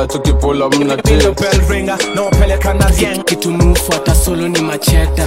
[0.00, 5.26] mbaya tukipula mna Bilo bell ringer na wapeleka na rien kitu mufuata solo ni macheta.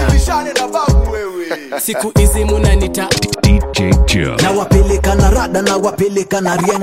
[1.80, 3.07] Siku hizi munanita
[4.41, 6.80] na wapeleka na rada na wapeleka na rieng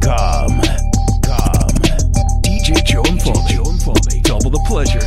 [0.00, 0.48] Com.
[1.20, 1.68] Com.
[2.40, 4.22] DJ Joe Infalme.
[4.22, 5.02] Double the pleasure,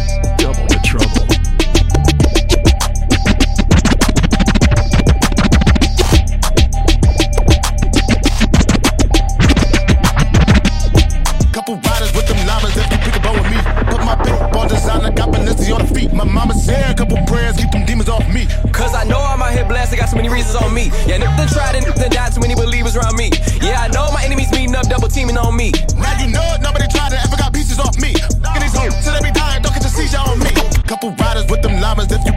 [25.55, 25.71] me.
[25.95, 28.11] Now you know it, nobody tried to ever got pieces off me.
[28.43, 30.51] At these hoes, till they be dying, don't get the seizure on me.
[30.83, 32.34] Couple riders with them llamas if you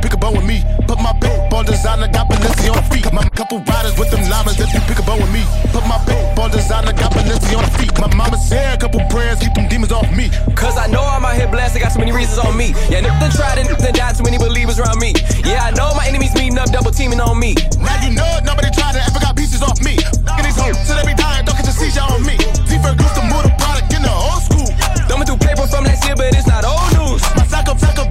[1.59, 3.03] ball designer, got Balenci on feet.
[3.13, 5.43] My couple riders with them llamas if you pick a bow with me.
[5.75, 7.91] Put my big ball designer, got Balenci on feet.
[7.99, 10.31] My mama said, a couple prayers, keep them demons off me.
[10.55, 12.75] Cause I know I'm out here blasted, got so many reasons on me.
[12.87, 15.15] Yeah, nothing tried and nothing died, too many believers around me.
[15.43, 17.55] Yeah, I know my enemies meeting up, double teaming on me.
[17.83, 19.99] Now you know it, nobody tried to ever got pieces off me.
[20.31, 22.39] At these hoes, till they be dying, don't get the seizure on me.
[22.71, 24.71] T-Bird used to move the product in the old school.
[25.11, 27.19] Thumbing through paper from last year, but it's not old news.
[27.35, 28.08] My sack up, sack up,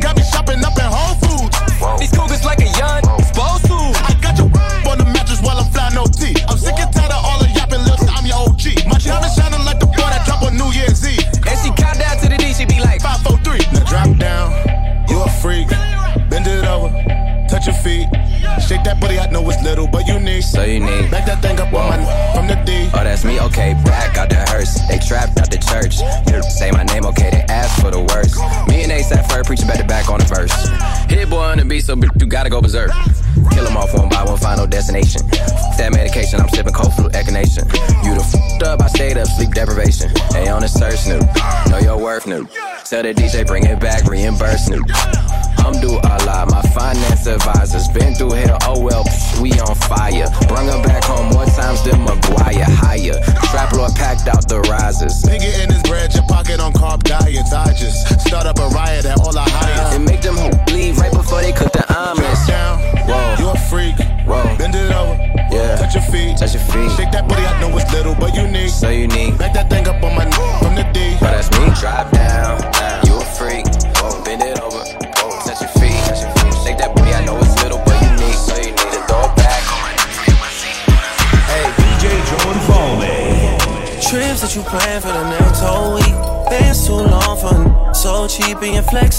[19.08, 20.44] Shake that booty, I know it's little, but unique.
[20.44, 21.12] So unique.
[21.12, 21.98] Back that thing up on my
[22.34, 22.90] from the D.
[22.94, 23.74] Oh, that's me, okay.
[23.86, 24.80] Back out the hearse.
[24.88, 25.98] They trapped out the church.
[26.52, 27.30] Say my name, okay.
[27.32, 28.36] They asked for the worst.
[28.68, 30.52] Me and ASAP Ferg preaching back to back on the verse.
[31.10, 32.92] Hit boy on the beat, so bitch, you gotta go berserk.
[33.52, 35.22] Kill them off one by one, final destination.
[35.32, 37.64] F- That medication, I'm sipping cold flu echinacea.
[38.04, 40.10] You the f***ed up, I stayed up, sleep deprivation.
[40.32, 41.22] Hey, on the search, new.
[41.72, 42.48] Know your worth, new.
[42.84, 44.84] Tell the DJ, bring it back, reimburse, new.
[45.60, 48.58] I'm due a lot, my finance advisors been through hell.
[48.64, 49.04] Oh well,
[49.42, 49.76] we on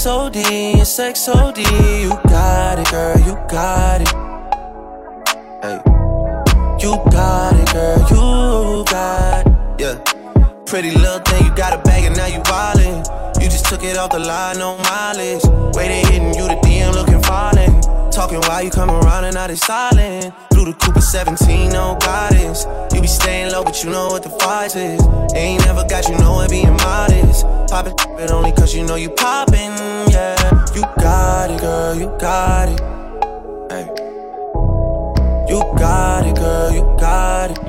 [0.09, 1.59] OD and sex OD.
[1.59, 4.09] You got it, girl, you got it.
[5.61, 5.79] Hey,
[6.81, 9.53] you got it, girl, you got it.
[9.79, 9.95] Yeah,
[10.65, 13.05] pretty little thing, you got a bag and now you wildin'.
[13.39, 14.68] You just took it off the line, no
[18.39, 20.33] Talking while you come around and now they silent.
[20.51, 22.65] Blue the Cooper 17, no guidance.
[22.93, 25.01] You be staying low, but you know what the fight is.
[25.35, 27.45] Ain't never got you know it being modest.
[27.69, 29.73] Poppin' it only cause you know you poppin',
[30.11, 30.65] yeah.
[30.73, 32.79] You got it, girl, you got it.
[33.71, 33.87] Hey.
[35.49, 37.68] You got it, girl, you got it.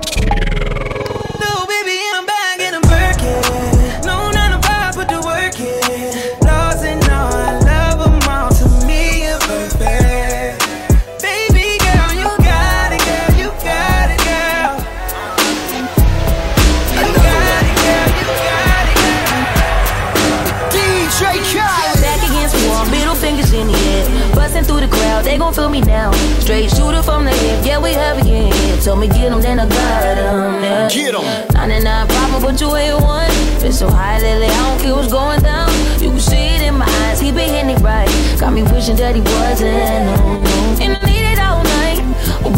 [25.53, 26.13] Crowd, they gon' feel me now.
[26.41, 28.53] Straight shooter from the hip, yeah, we have again.
[28.83, 30.63] Told me get 'em, then I got 'em.
[30.63, 30.89] Yeah.
[30.89, 31.55] Get 'em.
[31.55, 33.31] 99 problem, but you ain't one.
[33.61, 35.71] Been so high lately, I don't care what's going down.
[36.01, 38.11] You can see it in my eyes, he been hitting it right.
[38.39, 40.07] Got me wishing that he wasn't.
[40.07, 40.83] No, no.
[40.83, 42.01] And I need it all night.
[42.45, 42.49] A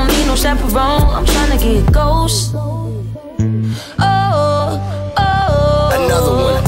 [0.00, 1.02] don't need no chaperone.
[1.16, 2.54] I'm trying to get ghost.
[2.54, 3.04] Oh,
[5.18, 5.96] oh.
[5.96, 6.64] Another one.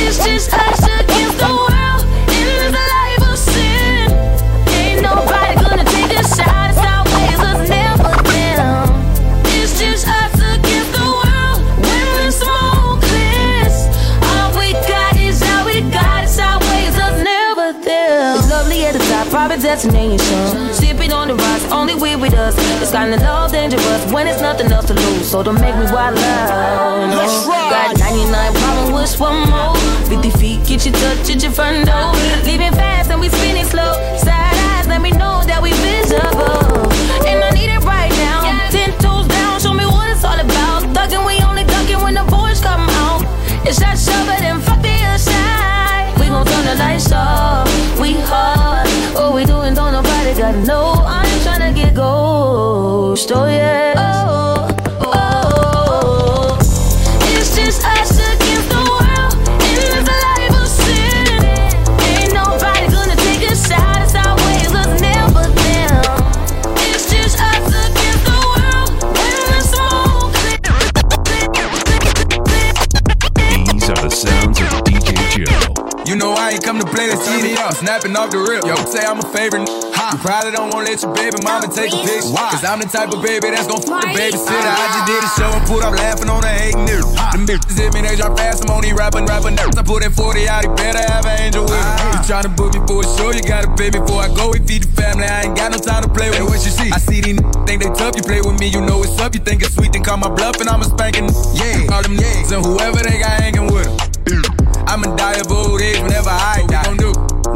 [0.00, 2.02] It's just us against the world.
[2.32, 4.08] in a life of sin.
[4.80, 6.70] Ain't nobody gonna take a shot.
[6.72, 8.88] It's always us, never them.
[9.58, 11.58] It's just us against the world.
[11.84, 13.76] When the smoke clears,
[14.32, 16.24] all we got is all we got.
[16.24, 18.38] It's always us, never them.
[18.38, 20.72] It's lovely at the top, private destination.
[20.72, 21.36] Sipping on the
[21.72, 22.54] only we with us.
[22.82, 25.30] It's kinda love dangerous when it's nothing else to lose.
[25.30, 27.08] So don't make me wild out.
[27.10, 27.24] No.
[27.70, 29.74] Got 99 problems, wish one more.
[30.08, 32.12] 50 feet, get you touch at your front door.
[32.44, 33.92] Leaving fast and we spinning slow.
[34.16, 36.90] Side eyes, let me know that we visible.
[37.26, 38.40] And I need it right now.
[38.70, 40.82] Ten toes down, show me what it's all about.
[40.94, 43.22] Thugging, we only ducking when the boys come out.
[43.66, 46.12] It's that shove it and fuck the other side.
[46.20, 47.68] We gon' turn the lights off.
[47.98, 48.86] We hard.
[49.14, 50.93] What we doing, don't nobody got no.
[53.14, 53.30] Ghost.
[53.32, 54.43] Oh yeah.
[77.84, 78.64] Snapping off the rip.
[78.64, 79.68] Yo, say I'm a favorite.
[79.68, 82.32] You probably don't wanna let your baby mama take a picture.
[82.32, 84.72] Cause I'm the type of baby that's gon' fuck the babysitter.
[84.72, 87.12] I just did a show and put up laughing on the hating niggas.
[87.12, 88.64] Them bitches hit me, they drop fast.
[88.64, 89.76] I'm on these rapping, rapping nerves.
[89.76, 91.84] I put that 40 out, he better have an angel with him.
[91.84, 92.16] Ah.
[92.16, 94.48] You tryna book me for a show, you gotta pay me before I go.
[94.48, 96.40] We feed the family, I ain't got no time to play with.
[96.40, 96.88] Hey, what you see?
[96.88, 98.16] I see these n- think they tough.
[98.16, 99.36] You play with me, you know it's up.
[99.36, 101.28] You think it's sweet, then call my bluff and I'm a spanking.
[101.52, 102.48] Yeah, all them yeah.
[102.48, 103.88] and whoever they got hanging with
[104.24, 104.44] them.
[104.86, 106.73] I'ma die of old age whenever I die.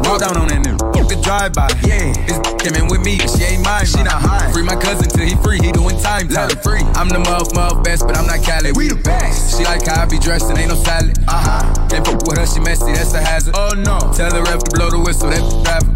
[0.09, 0.81] Walk down on that nigga.
[0.89, 1.69] Fuck the drive-by.
[1.85, 2.09] Yeah.
[2.25, 3.85] This came in with me, she ain't mine.
[3.85, 4.49] She not high.
[4.49, 5.61] Free my cousin till he free.
[5.61, 6.25] He doing time.
[6.33, 6.81] Let him free.
[6.97, 8.73] I'm the muff, muff best, but I'm not Cali.
[8.73, 9.53] We the best.
[9.53, 11.13] She like how I be dressed and ain't no salad.
[11.29, 11.87] Uh huh.
[11.93, 12.89] Can't fuck with her, she messy.
[12.89, 13.53] That's a hazard.
[13.53, 14.01] Oh no.
[14.17, 15.29] Tell the ref to blow the whistle.
[15.29, 15.93] That driver.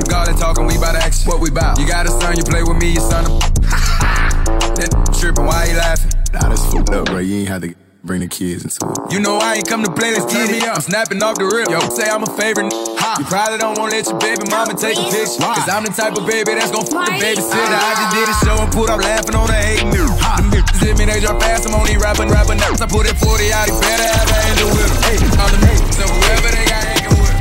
[0.00, 1.28] Forgot it talking, we bout action.
[1.28, 1.76] What we bout?
[1.76, 3.24] You got a son, you play with me, your son.
[4.80, 4.88] that
[5.20, 6.08] tripping, why you laughing?
[6.32, 7.18] Nah, that's fucked up, bro.
[7.18, 9.12] You ain't had to bring the kids into it.
[9.12, 10.62] You know I ain't come to play, let's get it.
[10.68, 11.72] I'm snapping off the rip.
[11.72, 12.68] Yo, say I'm a favorite.
[12.68, 15.40] You probably don't wanna let your baby mama take a picture.
[15.40, 17.72] Cause I'm the type of baby that's gon' fuck the babysitter.
[17.72, 17.88] Ah.
[17.88, 20.20] I just did a show and put up laughing on the hating niggas.
[20.36, 21.64] Them bitches hit me, they drop fast.
[21.64, 22.84] I'm only rapping, rapping nerves.
[22.84, 25.00] I put it 40 out, he better have an angel with him.
[25.08, 27.36] Hey, all them niggas, so whoever they got hanging with.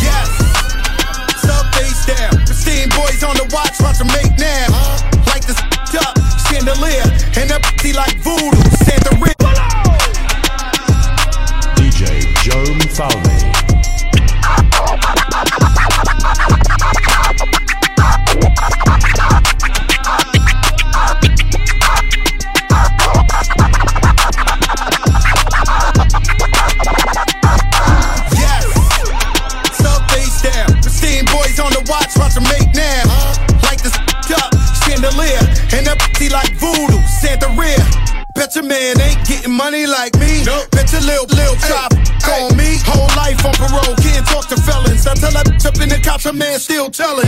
[0.00, 0.28] Yes.
[1.44, 2.40] Sub face down.
[2.48, 4.72] Pristine boys on the watch, watch them make now.
[5.28, 5.52] Like the
[6.00, 6.16] up,
[6.48, 7.04] chandelier.
[7.36, 7.60] And up
[7.92, 8.56] like voodoo.
[8.80, 9.59] Santa Rita.
[13.00, 13.40] Joe
[38.70, 40.46] man ain't getting money like me.
[40.70, 41.90] Bet your lil, lil chop
[42.30, 42.78] on me.
[42.86, 45.06] Whole life on parole, can't talk to felons.
[45.06, 47.26] I tell that bitch up in the cops, a man still telling.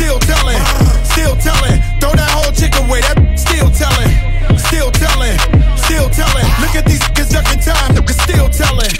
[0.00, 0.60] Still telling,
[1.04, 1.76] still telling.
[2.00, 4.10] Throw that whole chick away, that still telling.
[4.56, 5.36] Still telling,
[5.76, 6.48] still telling.
[6.64, 8.92] Look at these niggas ducking time, niggas still telling.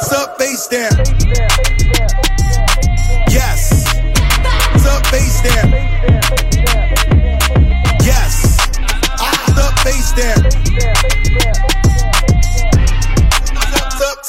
[0.00, 1.85] Sup, face down.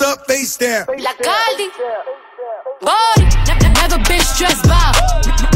[0.08, 0.86] Sup, sup, face down.
[1.04, 1.68] La Caldi.
[2.80, 3.26] Body.
[3.76, 4.92] Never been stressed by.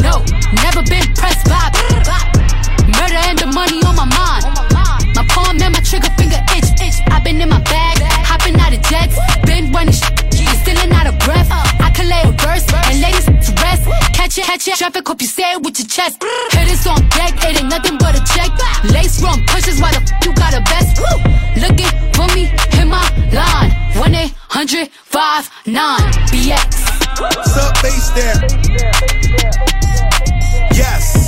[0.04, 0.20] No,
[0.60, 1.72] never been pressed by.
[2.84, 4.44] Murder and the money on my mind.
[5.16, 6.68] My palm and my trigger finger itch.
[6.84, 7.00] itch.
[7.08, 7.96] I've been in my bag,
[8.28, 9.16] hopping out of jets.
[9.46, 11.48] Been running sh- and still out of breath.
[11.80, 13.88] I can lay a verse and ladies to rest.
[14.12, 14.76] Catch it, catch it.
[14.76, 16.22] Traffic, hope you say it with your chest.
[16.52, 18.50] Hitters on deck, it ain't nothing but a check.
[18.92, 21.00] Lace run pushes, why the f- you got a vest?
[21.56, 22.71] Looking for me, hit my line.
[24.54, 26.72] 1 800 59 BX.
[27.48, 28.36] Sup, face there.
[30.76, 31.26] Yes.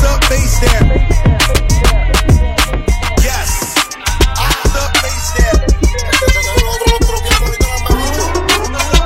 [0.00, 0.82] Sup, face there.
[3.22, 3.78] Yes.
[4.74, 5.58] Sup, face down.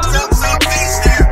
[0.09, 1.27] Sup, sup, face down.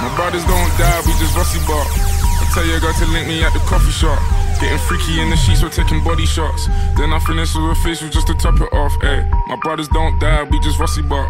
[0.00, 1.84] My brothers don't die, we just rusty bar.
[1.84, 4.49] I tell your girl to link me at the coffee shop.
[4.60, 6.68] Getting freaky in the sheets, we're taking body shots.
[6.96, 8.92] Then I finish with a facial just to top it off.
[9.02, 11.24] Ay, my brothers don't die, we just rusty bar.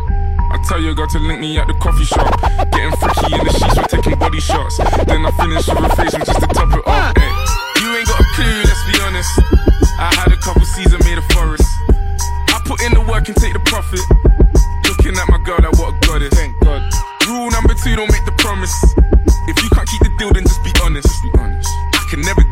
[0.51, 2.27] I tell your girl to link me at the coffee shop.
[2.75, 4.79] Getting freaky in the sheets, we're taking body shots.
[5.07, 7.15] Then I finish with a facial just to top it off.
[7.15, 7.31] Ay,
[7.79, 9.31] you ain't got a clue, let's be honest.
[10.03, 11.71] I had a couple seasons made a forest.
[12.51, 14.03] I put in the work and take the profit.
[14.91, 16.35] Looking at my girl, like what a goddess.
[16.35, 16.83] Thank God.
[17.31, 18.75] Rule number two, don't make the promise.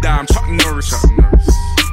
[0.08, 0.90] Die, I'm Chuck Norris.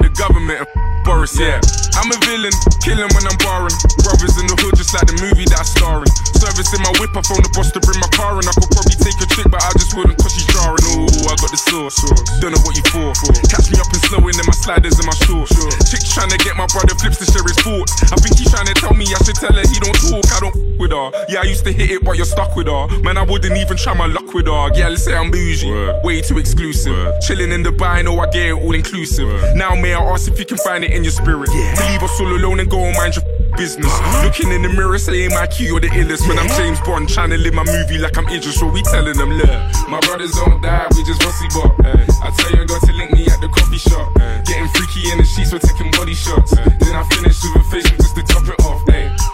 [0.00, 0.64] The government
[1.04, 1.60] Boris, yeah.
[1.94, 3.76] I'm a villain, killing when I'm barring.
[4.02, 6.10] Brothers in the hood, just like the movie that I star in.
[6.34, 8.44] Service in my whip, I phone the boss to bring my car in.
[8.48, 10.82] I could probably take a chick, but I just wouldn't cause she's jarring.
[10.98, 11.98] Ooh, I got the sauce.
[12.42, 13.14] Don't know what you for.
[13.46, 15.54] Catch me up and slowing in my sliders and my shorts.
[15.90, 17.94] Chick's trying to get my brother flips to share his thoughts.
[18.10, 20.26] I think he's trying to tell me I should tell her he don't talk.
[20.34, 21.08] I don't f with her.
[21.28, 22.88] Yeah, I used to hit it, but you're stuck with her.
[23.00, 24.74] Man, I wouldn't even try my luck with her.
[24.74, 25.70] Yeah, let's say I'm bougie.
[26.02, 27.14] Way too exclusive.
[27.22, 29.28] Chilling in Dubai, know I get it all inclusive.
[29.54, 31.48] Now, may I ask if you can find it in your spirit?
[31.48, 33.24] To leave us all alone and go and mind your
[33.56, 33.92] business.
[34.22, 36.28] Looking in the mirror, saying my key or the illest.
[36.28, 39.16] When I'm James Bond, trying to live my movie like I'm Idris, so we telling
[39.16, 39.48] them, look,
[39.88, 41.74] my brothers don't die, we just rusty bop.
[41.84, 44.12] I tell you, got to link me at the coffee shop.
[44.44, 46.54] Getting freaky in the sheets, we're taking body shots.
[46.54, 48.82] Then I finish with a facial just to top it off.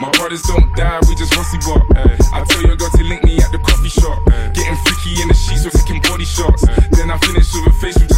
[0.00, 1.83] My brothers don't die, we just rusty bop.
[2.33, 4.19] I tell you, got to link me at the coffee shop.
[4.55, 6.67] Getting freaky in the sheets, we're taking body shots.
[6.91, 8.12] Then I finish with a facial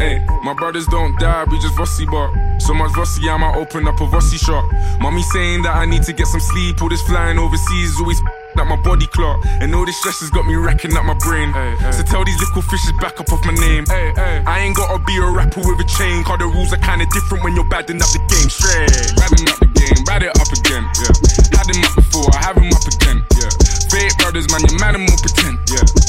[0.00, 0.40] just to top it off.
[0.40, 0.44] Ay.
[0.44, 4.00] My brothers don't die, we just rusty but So much rusty, I might open up
[4.00, 4.64] a rusty shop.
[5.00, 6.82] Mommy saying that I need to get some sleep.
[6.82, 8.20] All this flying overseas is always
[8.58, 9.40] at my body clock.
[9.60, 11.52] And all this stress has got me wrecking up my brain.
[11.92, 13.84] So tell these little fishes back up off my name.
[13.86, 14.12] Hey,
[14.46, 16.24] I ain't gotta be a rapper with a chain.
[16.24, 18.50] Cause the rules are kinda different when you're badding up the game.
[18.50, 19.16] Straight.
[19.16, 20.84] Badding up the game, bad it up again.
[21.00, 21.14] Yeah.
[21.56, 23.24] Had him up before, I have him up again.
[23.38, 23.52] Yeah.
[23.90, 25.58] Fake brothers, man, you man, and more pretend.
[25.70, 25.99] Yeah.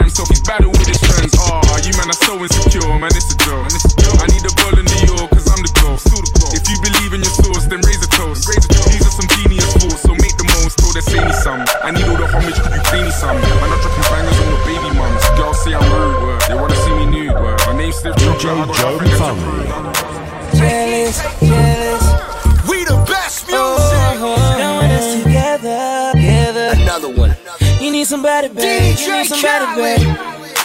[0.00, 1.36] By himself, he's battle with his friends.
[1.36, 3.68] Oh, you man are so insecure, man, it's a joke.
[4.16, 6.00] I need a ball in New York, cause I'm the goal.
[6.56, 8.48] If you believe in your source, then raise a toast.
[8.48, 10.80] These are some genius thoughts, so make the most.
[10.80, 11.60] Told they say me some.
[11.84, 13.36] I need all the homage, could you pay me some?
[13.36, 15.20] I'm not dropping bangers on the baby mums.
[15.36, 17.36] Girls say I'm rude, they wanna see me nude.
[17.68, 20.56] My name's Stiff Chocolate, I got nothing to.
[20.56, 21.99] Jealous, jealous.
[28.10, 28.96] Somebody, babe.
[28.96, 30.00] DJ You need somebody, Khaled.
[30.00, 30.16] babe.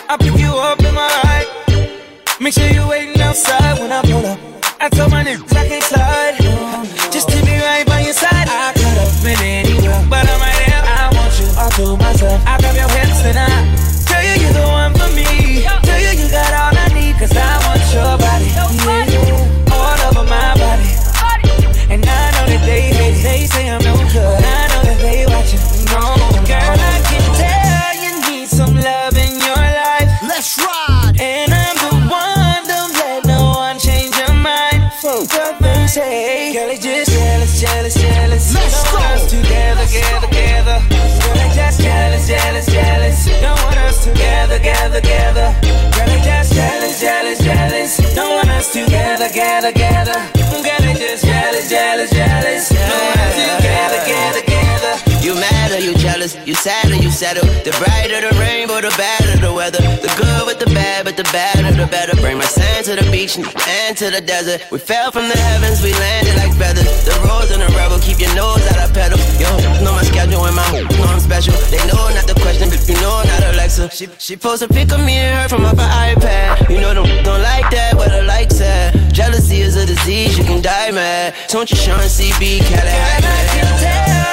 [0.10, 2.42] I pick you up in my ride.
[2.42, 4.40] Make sure you waiting outside when I pull up.
[4.82, 6.45] I told my niggas I can't slide.
[49.62, 50.64] Together, together, together.
[50.64, 52.75] Girl, they just jealous, jealous, jealous.
[55.80, 56.36] You jealous?
[56.46, 57.46] You sad or you settle?
[57.64, 59.82] The brighter the rainbow, the better the weather.
[60.02, 62.16] The good with the bad, but the better the better.
[62.22, 64.62] Bring my sand to the beach and to the desert.
[64.72, 66.88] We fell from the heavens, we landed like feathers.
[67.06, 69.20] The rose and the rebel, keep your nose out of pedal.
[69.42, 69.50] Yo,
[69.84, 71.54] know my schedule and my know I'm special.
[71.70, 73.90] They know not the question, but you know not Alexa.
[73.92, 76.70] She she post a pic of me and her from up her iPad.
[76.70, 78.96] You know them don't like that, but I like that.
[79.12, 81.34] Jealousy is a disease, you can die mad.
[81.50, 84.25] Don't you Sean CB, Cali I tell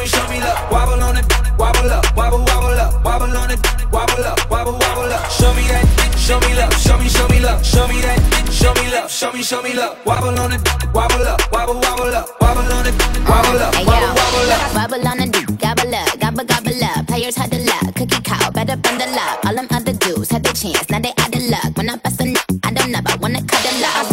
[0.00, 0.58] me show me, love.
[0.72, 1.26] Wobble on it,
[1.58, 3.60] wobble up, wobble, wobble up, wobble on it,
[3.92, 5.30] wobble up, wobble, wobble up.
[5.30, 5.84] Show me that,
[6.16, 8.18] show me love, show me, show me love, show me that,
[8.50, 9.98] show me love, show me, show me love.
[10.06, 10.60] Wobble on it,
[10.94, 12.94] wobble up, wobble, wobble up, wobble on it,
[13.28, 14.60] wobble up, wobble, wobble up.
[14.72, 17.06] Bubble on the gobble up, gobble gobble up.
[17.06, 19.44] Players had the luck, cookie cow, better bundle up.
[19.44, 21.76] All them other dudes had their chance, now they out of luck.
[21.76, 24.09] When I bust a nut, I don't know, I wanna cuddle up.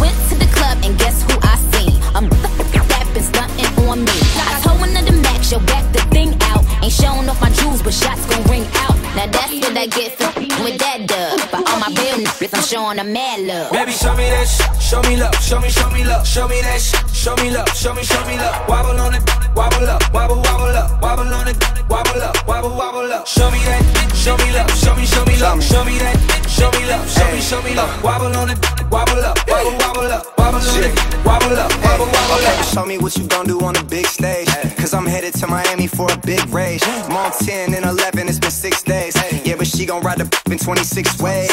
[5.52, 6.64] Yo, back the thing out.
[6.84, 8.96] Ain't showing off my jewels, but shots gon' ring out.
[9.16, 11.67] Now that's what I get for with that dub.
[11.98, 13.72] All my real niggas, I'm showing them mad love.
[13.72, 16.62] Baby, show me that shit, show me love, show me, show me love, show me
[16.62, 18.68] that shit, show me love, show me, show me love.
[18.70, 19.24] Wobble on it,
[19.56, 21.58] wobble up, wobble, wobble up, wobble on it,
[21.90, 23.28] wobble up, wobble, wobble up.
[23.28, 23.84] Show me that,
[24.16, 25.98] show me love, show me, show me love, show me.
[25.98, 26.16] That,
[26.50, 28.04] show me love, show me, show me love.
[28.04, 28.60] Wobble on it,
[28.92, 30.94] wobble up, wobble, wobble up, wobble on it,
[31.26, 32.66] wobble up, wobble, wobble Okay, up.
[32.66, 34.48] show me what you gon' do on the big stage.
[34.78, 36.84] Cause I'm headed to Miami for a big race.
[36.86, 39.16] I'm on 10 and 11, it's been six days.
[39.46, 41.50] Yeah, but she gon' ride the in 26 ways.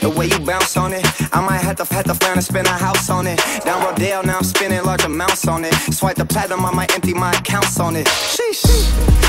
[0.00, 2.66] The way you bounce on it, I might have to have to find and spend
[2.66, 3.38] a house on it.
[3.64, 5.74] Down Rodeo, now I'm spending large amounts on it.
[5.92, 8.06] Swipe the platinum, I might empty my accounts on it.
[8.06, 8.64] Sheesh.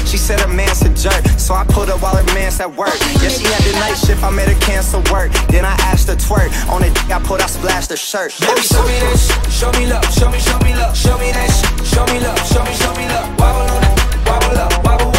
[0.05, 2.93] She said her man's a jerk, so I pulled up while her man's at work.
[3.21, 5.31] Yeah, she had the night shift, I made her cancel work.
[5.49, 6.49] Then I asked her twerk.
[6.69, 8.33] On it, I pulled out, splashed her shirt.
[8.39, 11.85] Baby, show me shit, show me love, show me, show me love, show me shit,
[11.85, 13.29] show me love, show me, show me love.
[13.39, 15.18] Wobble on it, wobble up, wobble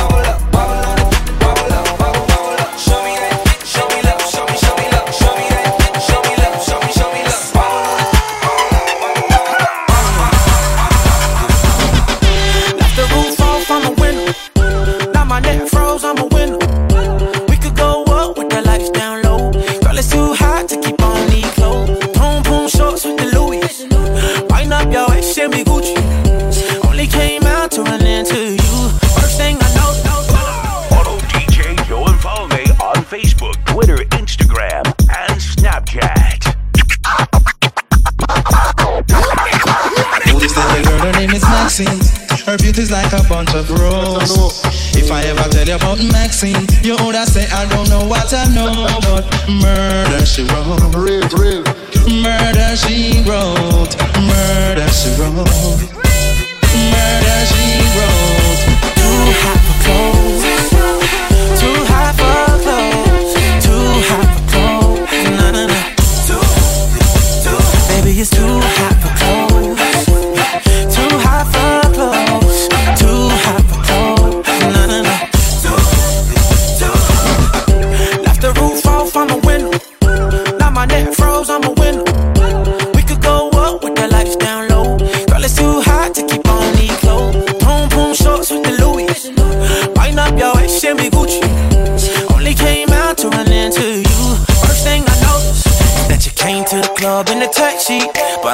[42.71, 44.63] Her beauty's like a bunch of roses.
[44.95, 46.55] If I ever tell you about Maxine,
[46.85, 50.79] you would say I don't know what I know, but murder she wrote.
[52.07, 53.91] Murder she wrote.
[54.23, 55.91] Murder she wrote.
[56.95, 58.63] Murder she wrote.
[59.03, 60.47] too hot for clothes.
[61.59, 63.35] Too hot for clothes.
[63.67, 65.11] Too hot for clothes.
[65.35, 65.67] Nah.
[66.23, 66.39] Too,
[67.43, 67.59] too.
[67.91, 68.60] Baby, it's too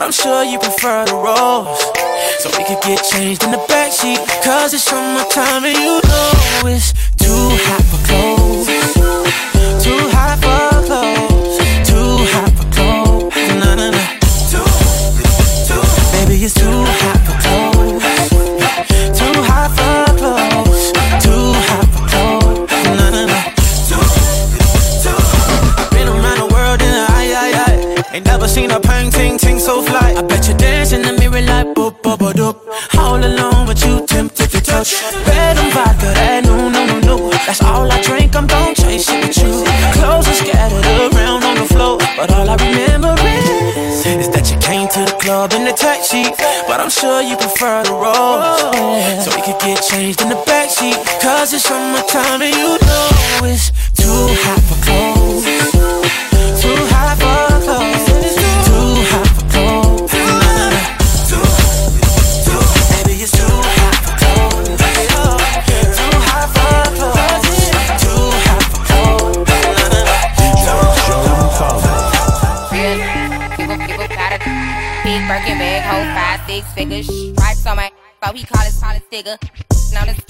[0.07, 1.83] I'm sure you prefer the rose.
[2.39, 4.23] So we could get changed in the backseat.
[4.45, 7.86] Cause it's summertime and you know it's too hot
[34.87, 35.27] tempted.
[35.27, 37.31] Red and vodka, that no no no no.
[37.47, 38.37] That's all I drink.
[38.37, 39.65] I'm gon' chase it with you.
[39.99, 44.59] Clothes are scattered around on the floor, but all I remember is is that you
[44.59, 46.25] came to the club in a taxi.
[46.69, 50.97] But I'm sure you prefer the rose, so we could get changed in the backseat.
[51.21, 55.76] Cause it's summertime and you know it's too hot for clothes.
[76.77, 77.03] figure.
[77.03, 79.37] Stripes on my, but we call it, call it nigga.
[79.95, 80.21] Now this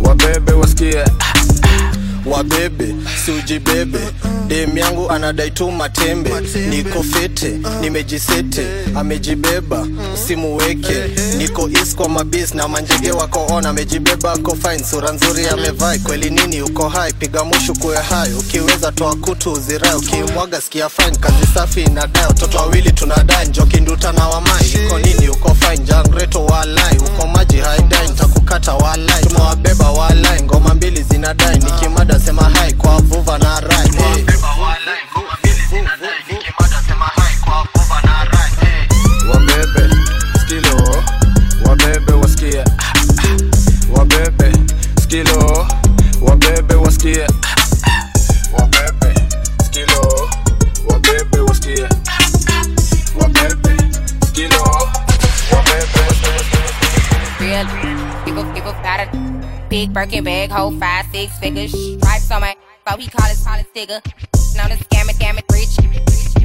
[0.00, 1.10] What baby was scared?
[2.26, 3.98] wabebe siujibebe
[4.48, 6.30] dem yangu anadai tu matembe.
[6.70, 10.94] Niko fete nimejisete amejibeba usimuweke,
[11.38, 15.98] niko is kwa mabis na manjege wako on amejibeba ako fine sura nzuri amevai.
[15.98, 17.12] Kweli nini uko hai?
[17.12, 18.32] Piga mushu kuwe hai.
[18.32, 19.94] Ukiweza toa kutu uzirai.
[19.94, 21.16] Ukimwaga sikia fine.
[21.20, 24.64] Kazi safi inadai watoto wawili tunadai njoki nduta na wamai.
[24.86, 25.78] Iko nini uko fine?
[25.78, 26.96] Jangreto walai.
[26.98, 28.08] Uko maji haidai.
[28.08, 29.24] Ntakukata walai.
[29.26, 30.42] Tumewabeba walai.
[30.42, 33.86] Ngoma mbili zinadai nikimada sema hai kwa vuva na rai.
[33.96, 34.24] Hey.
[39.28, 39.90] Wabebe,
[40.40, 40.76] skilo,
[41.66, 42.64] wabebe wasikie.
[43.90, 44.52] Wabebe,
[45.02, 45.66] skilo,
[46.22, 47.26] wabebe wasikie.
[48.52, 49.14] Wabebe,
[49.64, 50.28] skilo,
[50.88, 51.88] wabebe wasikie.
[53.20, 53.76] Wabebe,
[54.26, 54.64] skilo,
[55.52, 56.02] wabebe
[57.40, 57.66] Real
[58.24, 59.08] people, people got a
[59.68, 61.72] big Birkin bag, hold five, six figures.
[61.72, 62.54] Stripes on my,
[62.88, 64.00] so he call his, call his digger.
[64.56, 65.76] Now the scam it, scam rich.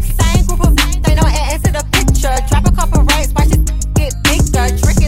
[0.04, 2.36] Same group of they don't add into the picture.
[2.50, 3.64] Drop a couple racks, watch it
[3.96, 4.68] get bigger.
[4.84, 5.01] Drinking,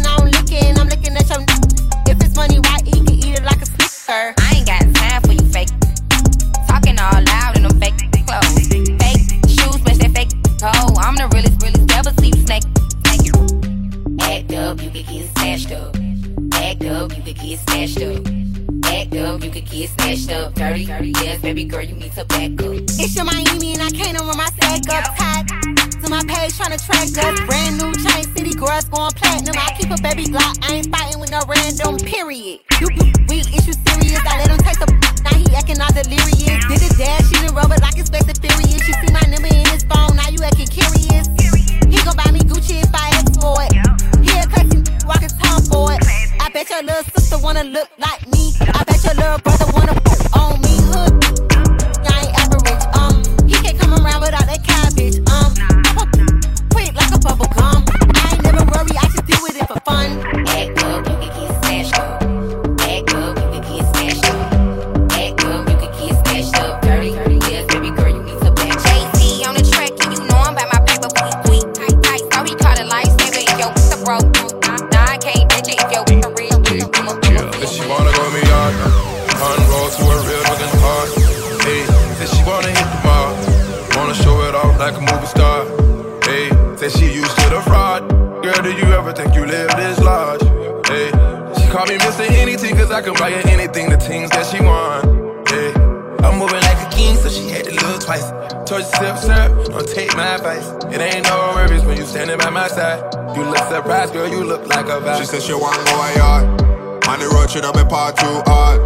[19.73, 20.53] get snatched up.
[20.53, 22.73] Dirty, dirty, yes, baby girl, you need to back up.
[23.01, 25.47] It's your Miami and I can't run my stack up tight.
[26.03, 27.39] To my page tryna track us.
[27.47, 29.55] Brand new chain city girls going platinum.
[29.57, 32.61] I keep a baby block, I ain't fighting with no random period.
[32.79, 32.87] You
[33.29, 34.21] weak, is you serious?
[34.21, 34.87] I let him take the
[35.23, 36.61] now he acting all delirious.
[36.69, 38.87] Did a dash, she done rubber like it's Furious.
[38.87, 41.27] You see my number in his phone, now you acting curious.
[42.03, 43.71] Gon' buy me Gucci if I ask for it.
[44.23, 46.03] He a crazy walking tom for it.
[46.41, 48.53] I bet your little sister wanna look like me.
[48.59, 49.93] I bet your little brother wanna
[50.35, 50.75] on me.
[50.91, 51.22] Hood,
[91.73, 92.29] call me Mr.
[92.29, 95.09] Anything cause I can buy her anything, the things that she want.
[95.49, 95.73] Hey,
[96.21, 98.29] I'm moving like a king, so she had to look twice.
[98.69, 100.69] Told you sip, sip, don't take my advice.
[100.93, 103.01] It ain't no worries when you standing by my side.
[103.35, 105.17] You look surprised, girl, you look like a vibe.
[105.17, 106.45] She said she want go a yard.
[107.09, 108.77] On the road, she don't be part too hard.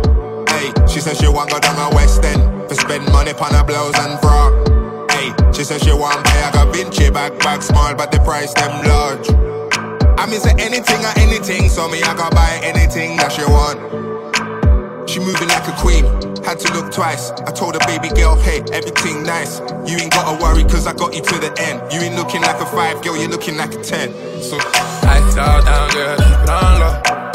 [0.56, 2.41] Hey, she said she want go down my West End.
[2.69, 4.56] For spend money on her blouse and frock.
[5.12, 8.54] Hey, she said she want buy a Da Vinci back, back small, but the price
[8.54, 9.28] them large.
[10.17, 13.77] I mean say anything or anything, so me I go buy anything that she want.
[15.08, 16.03] She moving like a queen,
[16.43, 17.32] had to look twice.
[17.32, 19.60] I told her baby girl, hey, everything nice.
[19.86, 21.93] You ain't gotta worry, cause I got you to the end.
[21.93, 24.12] You ain't looking like a five, girl, you're looking like a ten.
[24.41, 27.26] So it down, girl, keep it.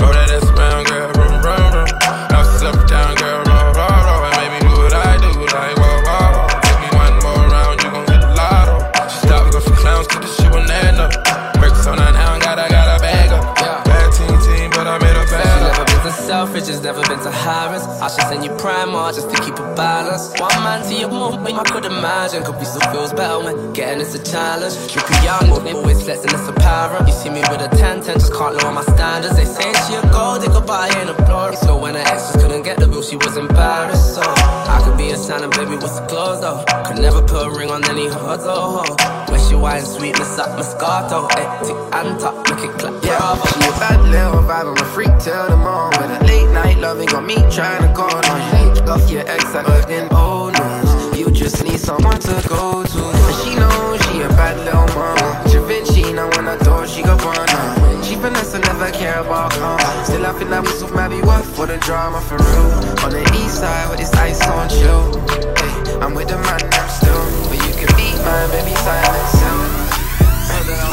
[16.13, 17.85] Been Selfridges, never been to Harrods.
[18.01, 20.41] I should send you Primark just to keep it balanced.
[20.41, 24.01] One man to your move I could imagine, could be still feels better when getting
[24.01, 24.75] it's a challenge.
[24.91, 27.07] Tricky young, always flexing, it's apparent.
[27.07, 29.37] You see me with a 10 10, just can't lower my standards.
[29.37, 31.55] They saying she a gold, they could buy in a blur.
[31.57, 34.15] So when her ex just couldn't get the bill, she was embarrassed.
[34.15, 36.65] So I could be a sign, baby, what's the clothes though?
[36.87, 39.22] Could never put a ring on any hoods, oh.
[39.53, 43.19] She wine sweetness up Moscato, eh, tick and top, make it clap, yeah.
[43.19, 43.45] Bravo.
[43.45, 46.01] She a bad little vibe, I'm a freak till the morning.
[46.01, 48.25] With a late night loving, got me trying to go on.
[48.75, 49.61] You off your ex, I
[49.93, 51.19] in old news.
[51.19, 53.03] You just need someone to go to.
[53.05, 55.45] And she knows she a bad little mama.
[56.17, 58.03] Now when I door, she go burn her.
[58.03, 60.05] She finesse and never care about karma.
[60.05, 63.05] Still, I feel that myself might be worth for the drama for real.
[63.05, 65.21] On the east side with this ice on chill.
[65.29, 67.42] Hey, I'm with the man, I'm still.
[68.25, 68.53] My.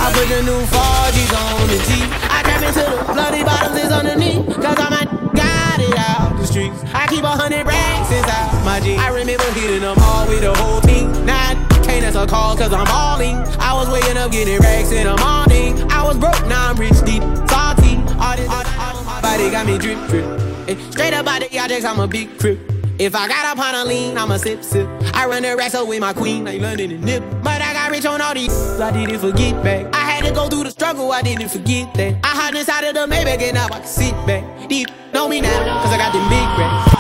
[0.02, 2.02] I put the new 4G's on the G.
[2.30, 4.46] I trap into the bloody bottoms is underneath.
[4.56, 6.82] Cause I'm a got it out the streets.
[6.94, 8.96] I keep a hundred racks inside my G.
[8.98, 11.12] I remember hitting them all with the whole team.
[11.26, 13.36] Now can't answer call cause I'm balling.
[13.60, 15.92] I was waking up getting racks in the morning.
[15.92, 17.98] I was broke, now I'm rich, deep, salty.
[18.18, 20.26] All this, all, all, my body got me drip, drip.
[20.70, 22.79] Eh, straight up out the objects, I'm a big crip.
[23.00, 24.86] If I got up on a lean, I'ma sip, sip.
[25.14, 27.24] I run the racks up with my queen, like London and Nip.
[27.42, 29.96] But I got rich on all these, I didn't forget back.
[29.96, 32.18] I had to go through the struggle, I didn't forget that.
[32.26, 34.44] I hide inside of the Maybach and now I can sit back.
[34.68, 37.00] Deep, know me now, cause I got them big racks.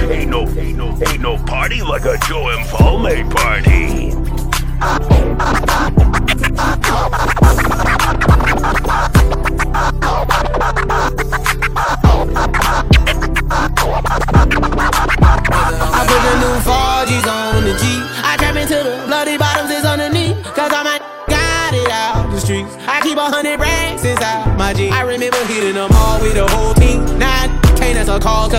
[0.10, 4.14] ain't no, ain't no, ain't no party like a Joe Infalme party.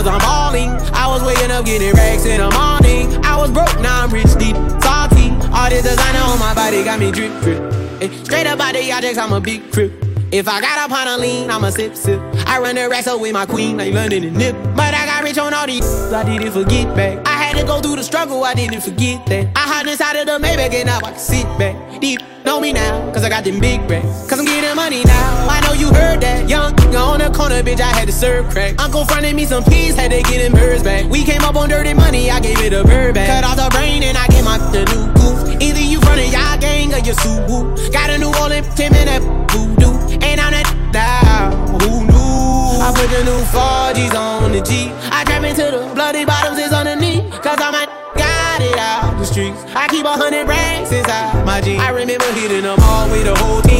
[0.05, 0.69] Cause I'm balling.
[0.93, 3.25] I was waking up getting racks in the morning.
[3.25, 5.33] I was broke, now I'm rich, deep, salty.
[5.51, 7.59] All this designer on my body got me drip, drip.
[7.99, 9.91] Hey, straight up out the objects, I'm a big crip.
[10.31, 12.19] If I got up on a lean, I'ma sip, sip.
[12.45, 14.55] I run the racks up with my queen, like London and Nip.
[14.75, 17.25] But I got rich on all these, I didn't forget back.
[17.27, 19.51] I had to go through the struggle, I didn't forget that.
[19.55, 21.99] I hide inside of the Maybach and now I can sit back.
[21.99, 24.27] Deep, know me now, cause I got them big racks.
[24.29, 25.47] Cause I'm getting money now,
[25.79, 26.49] you heard that.
[26.49, 28.81] Young, on the corner, bitch, I had to serve crack.
[28.81, 31.09] Uncle fronted me some peas, had to get them birds back.
[31.09, 33.27] We came up on dirty money, I gave it a bird back.
[33.27, 35.61] Cut off the brain and I gave my the new goof.
[35.61, 37.91] Either you frontin' y'all gang or you Subaru.
[37.91, 39.93] Got a new Orleans, Tim and that voodoo.
[40.23, 42.81] And I'm that now, who knew?
[42.81, 44.91] I put the new 4G's on the G.
[45.11, 47.23] I trap into the bloody bottoms is underneath.
[47.41, 47.85] Cause I'm a
[48.15, 49.59] got it out the streets.
[49.75, 51.77] I keep a hundred racks inside my G.
[51.77, 53.74] I remember hitting them all with the whole team.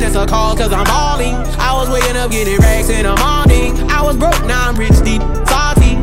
[0.00, 1.34] Now can't call cause I'm balling.
[1.58, 3.90] I was waking up getting racks in the morning.
[3.90, 5.96] I was broke, now I'm rich, deep, salty.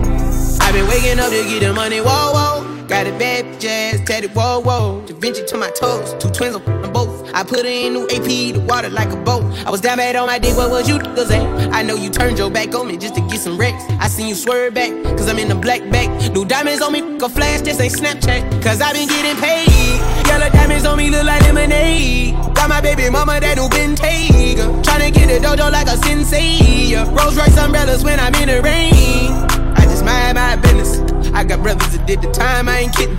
[0.62, 2.88] I've been waking up to get the money, whoa, whoa.
[2.88, 5.04] Got a bad jazz tatted, whoa, whoa.
[5.08, 7.21] Da Vinci to my toes, two twins on both.
[7.34, 9.44] I put in new AP, the water like a boat.
[9.66, 11.74] I was down bad on my dick, what was you niggas at?
[11.74, 13.84] I know you turned your back on me just to get some wrecks.
[14.00, 16.10] I seen you swerve back, cause I'm in the black back.
[16.34, 18.64] New diamonds on me, go flash, this ain't Snapchat.
[18.64, 20.28] Cause I been getting paid.
[20.28, 22.34] Yellow diamonds on me look like lemonade.
[22.56, 24.58] Got my baby mama that who been take.
[24.84, 26.96] Tryna get a dojo like a sensei.
[27.12, 29.32] Rolls Royce umbrellas when I'm in the rain.
[29.76, 31.00] I just mind my business.
[31.34, 33.18] I got brothers that did the time, I ain't kidding.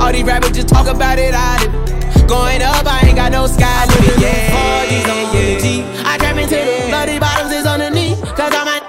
[0.00, 1.91] All these rappers just talk about it, I did.
[2.32, 4.18] Going up, I ain't got no sky limit.
[4.18, 6.08] Yeah, yeah.
[6.08, 8.24] I trap into the bloody bottoms is underneath.
[8.34, 8.81] Cause I'm a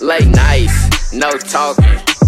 [0.00, 1.84] Late nights, no talking.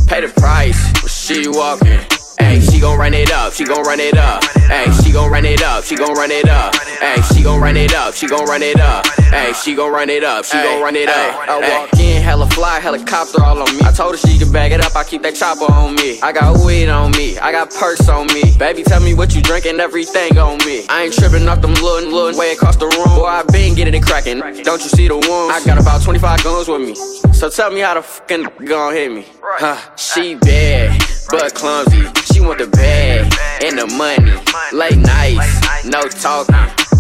[0.07, 2.22] Pay the price when she walking.
[2.53, 4.45] Ay, she gon' run it up, she gon' run it up.
[4.69, 6.75] Ay, she gon' run it up, she gon' run it up.
[7.01, 9.07] Ay, she gon' run it up, she gon' run it up.
[9.33, 11.49] Ay, she gon' run it up, she gon' run it up.
[11.49, 13.81] I walk in, hella fly, helicopter all on me.
[13.83, 16.21] I told her she could bag it up, I keep that chopper on me.
[16.21, 18.55] I got weed on me, I got perks on me.
[18.59, 20.85] Baby, tell me what you drinking, everything on me.
[20.91, 23.17] I ain't tripping off them little, little way across the room.
[23.17, 24.41] Boy, I been getting it cracking.
[24.63, 25.57] Don't you see the wounds?
[25.57, 26.95] I got about 25 guns with me.
[27.33, 29.25] So tell me how the fucking gon' hit me.
[29.43, 32.05] Huh, she bad, but clumsy.
[32.33, 33.33] She want the bag
[33.65, 34.33] and the money.
[34.73, 36.55] Late nights, no talking.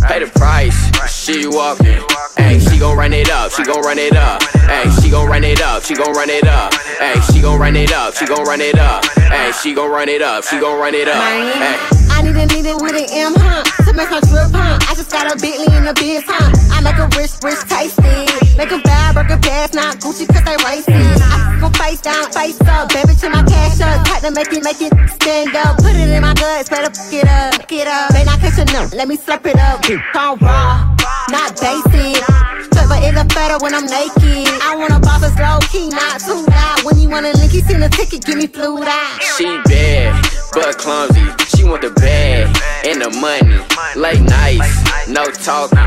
[0.06, 0.76] pay the price.
[1.10, 2.02] She walking.
[2.42, 4.42] Hey, she gon' run it up, she gon' run it up.
[4.66, 6.74] Hey, she gon' run it up, she gon' run it up.
[6.74, 9.04] Hey, she gon' run it up, she gon' run it up.
[9.30, 11.22] Hey, she gon' run it up, she gon' run it up.
[11.22, 12.02] Hey.
[12.10, 13.62] I need a need it with an M, huh?
[13.86, 14.78] To make her drip, huh?
[14.90, 16.50] I just got a Bentley in the biz, huh?
[16.70, 18.26] I make a rich, rich tasty.
[18.58, 21.22] Make a bad burger pass, not Gucci, cause they racist.
[21.22, 24.06] I go face down, face up, baby, to my cash up.
[24.06, 25.78] Had to make it, make it stand up.
[25.78, 28.12] Put it in my guts, better fuck it up, it up.
[28.12, 29.82] May not catch a no, let me slurp it up.
[30.12, 30.94] Call raw,
[31.30, 32.31] not basic.
[32.88, 34.48] But it look better when I'm naked.
[34.60, 36.84] I wanna boss us low key, not too loud.
[36.84, 39.22] When you wanna link, you send a ticket, give me flued out.
[39.36, 41.24] She bad, but clumsy.
[41.56, 43.56] She want the bag and the money.
[43.96, 45.78] Late nights, no talking.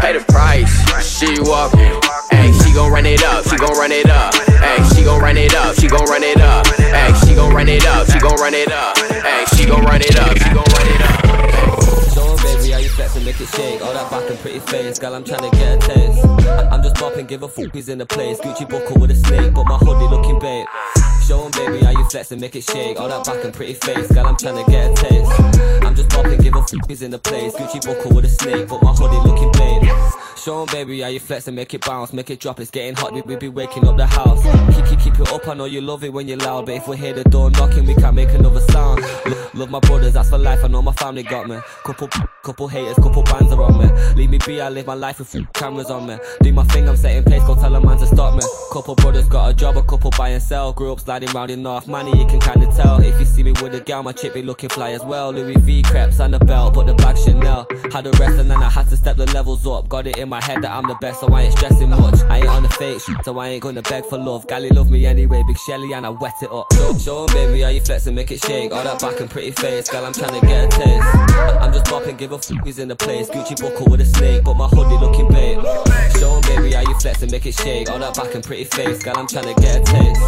[0.00, 0.70] Pay the price.
[1.04, 2.00] She walking.
[2.30, 3.44] Hey, she gon' run it up.
[3.48, 4.34] She gon' run it up.
[4.34, 5.74] Hey, she gon' run it up.
[5.74, 6.66] She gon' run it up.
[6.66, 8.06] Hey, she gon' run it up.
[8.10, 8.96] She gon' run it up.
[8.98, 10.36] Hey, she gon' run it up.
[10.38, 11.21] She gon' run it up.
[12.92, 13.80] Flex and make it shake.
[13.82, 16.24] All that back and pretty face, girl, I'm tryna get a taste.
[16.46, 18.38] I- I'm just bopping, give a fuck who's in the place.
[18.40, 20.66] Gucci buckle with a snake, but my hoodie looking babe.
[21.26, 22.98] Show 'em, baby, how you flex and make it shake.
[23.00, 25.84] All that back and pretty face, girl, I'm tryna get a taste.
[25.84, 27.54] I'm just bopping, give a fuck who's in the place.
[27.54, 29.88] Gucci buckle with a snake, but my hoodie looking babe.
[30.36, 32.58] Show 'em, baby, how you flex and make it bounce, make it drop.
[32.58, 34.42] It's getting hot, we, be waking up the house.
[34.74, 36.88] Keep, keep, keep it up, I know you love it when you're loud, but if
[36.88, 39.02] we hear the door knocking, we can't make another sound.
[39.24, 40.64] Lo- love my brothers, that's for life.
[40.64, 41.58] I know my family got me.
[41.84, 42.08] Couple,
[42.42, 43.86] couple haters, couple bands are on me.
[44.16, 46.18] Leave me be, I live my life with cameras on me.
[46.42, 48.42] Do my thing, I'm setting pace, go tell a man to stop me.
[48.72, 50.72] Couple brothers got a job, a couple buy and sell.
[50.72, 52.98] Grew up sliding round North Money, you can kinda tell.
[53.02, 55.30] If you see me with a gal, my chick be looking fly as well.
[55.30, 57.66] Louis V crepes and a belt, but the black Chanel.
[57.92, 59.90] Had a rest and then I had to step the levels up.
[59.90, 62.20] Got it in my head that I'm the best, so I ain't stressing much.
[62.30, 64.46] I ain't on the fake so I ain't gonna beg for love.
[64.48, 66.72] Gally love me anyway, big Shelly, and I wet it up.
[66.98, 68.72] Show, baby, how you flex and make it shake.
[68.72, 71.06] All that back and pretty face, girl, I'm trying to get a taste.
[71.60, 73.28] I'm just bopping, give a fuck who's in the place.
[73.28, 75.60] Gucci buckle with a snake, but my hoodie looking babe.
[76.18, 76.91] Show baby, how you
[77.22, 77.88] and make it shake.
[77.90, 80.22] All that back and pretty face, girl, I'm tryna get a taste.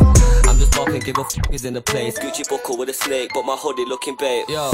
[0.48, 2.18] I'm just bopping, give a fuck who's in the place.
[2.18, 4.48] Gucci buckle with a snake, but my hoodie looking babe.
[4.48, 4.70] Yo,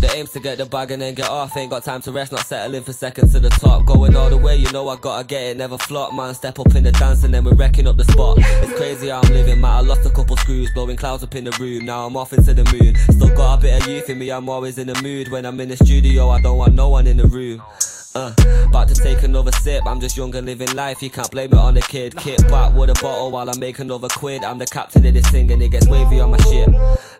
[0.00, 1.56] the aim's to get the bag and then get off.
[1.56, 3.86] Ain't got time to rest, not settling for seconds to the top.
[3.86, 6.12] Going all the way, you know I gotta get it, never flop.
[6.14, 8.38] Man, step up in the dance and then we're wrecking up the spot.
[8.38, 9.70] It's crazy how I'm living, man.
[9.70, 11.86] I lost a couple screws, blowing clouds up in the room.
[11.86, 12.96] Now I'm off into the moon.
[13.16, 15.30] Still got a bit of youth in me, I'm always in the mood.
[15.30, 17.62] When I'm in the studio, I don't want no one in the room.
[18.14, 18.32] Uh,
[18.66, 19.82] about to take another sip.
[19.86, 21.02] I'm just young and living life.
[21.02, 22.14] You can't blame it on the kid.
[22.16, 24.44] Kit back with a bottle while I make another quid.
[24.44, 26.68] I'm the captain of this thing and it gets wavy on my ship.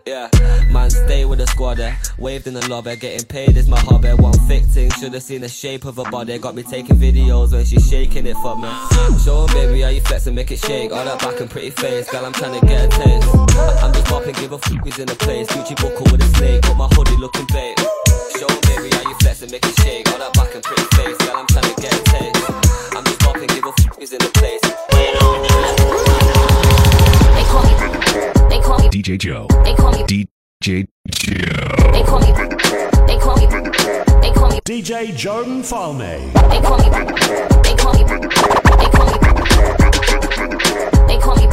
[0.05, 0.29] Yeah,
[0.71, 1.81] man, stay with the squad.
[1.81, 1.95] Eh?
[2.19, 4.09] Waved in the lobby, getting paid is my hobby.
[4.09, 6.37] One thick thing, should've seen the shape of her body.
[6.39, 8.69] Got me taking videos when she's shaking it for me.
[9.25, 10.93] Show baby, how you flex and make it shake.
[10.93, 13.29] All that back and pretty face, girl, I'm trying to get a taste.
[13.83, 15.47] I'm just popping, give a fuck who's in the place.
[15.49, 17.79] Gucci buckle with a snake, but my hoodie looking babe.
[18.39, 20.09] Show 'em, baby, how you flex and make it shake.
[20.11, 22.37] All that back and pretty face, girl, I'm trying to get a taste.
[22.97, 24.61] I'm just popping, give a fuck who's in the place.
[27.37, 27.75] They call me,
[28.49, 29.47] they call me, DJ Joe.
[29.65, 31.93] they call me, DJ Joe.
[31.93, 32.33] they call me,
[33.07, 33.47] they call me,
[34.23, 36.33] they call me, DJ Joe Infalme.
[36.51, 36.89] they call me,
[37.63, 39.17] they call me, they call me,
[41.09, 41.47] they call me,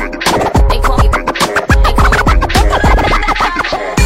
[0.70, 1.10] they call me,
[1.84, 2.14] they call
[3.94, 3.99] me.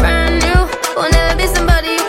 [0.00, 0.60] brand new.
[0.96, 1.99] Will never be somebody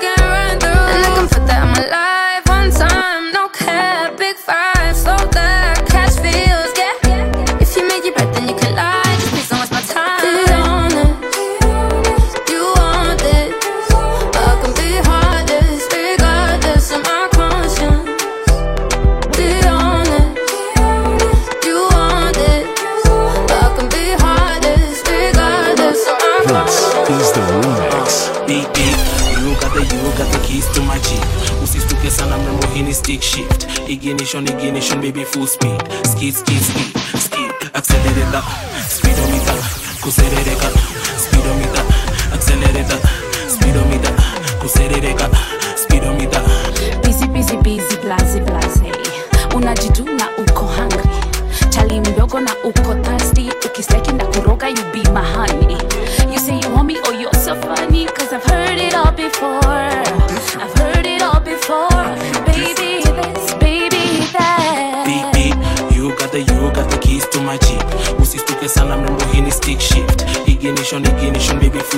[34.12, 35.80] ignition, ignition, baby, full speed.
[36.03, 37.51] Skid, skid, speed, skid.
[37.74, 38.43] Accelerate up,
[38.89, 39.59] speedometer,
[40.01, 40.61] cruiser,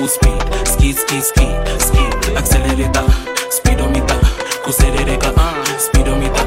[0.04, 0.66] full speed.
[0.66, 3.04] Skid skid skid skid accelerator
[3.50, 4.18] speedometer.
[4.64, 6.44] Kuserereka uh, speedometer.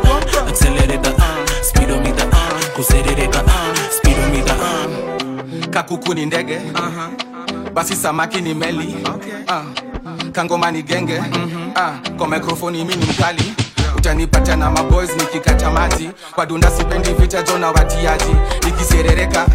[0.47, 2.27] Accelerator uh, speedometer.
[2.27, 4.55] Uh, kuserereka uh, speedometer.
[4.55, 5.69] Uh.
[5.71, 6.57] kakuku ni ndege.
[6.73, 7.71] Uh-huh.
[7.73, 8.95] Basi samaki ni meli.
[9.47, 11.19] Uh, kangoma ni genge.
[11.19, 11.71] Mm-hmm.
[11.71, 13.53] Uh, kwa mikrofoni mi ni mkali.
[13.97, 18.35] Utanipata na maboys nikikata mati kwadunda sipendi vita jona watiaji.
[18.65, 19.45] Nikiserereka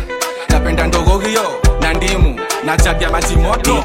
[0.49, 1.43] napenda ndogo hiyo
[1.81, 3.85] na ndimu nachaga majimoto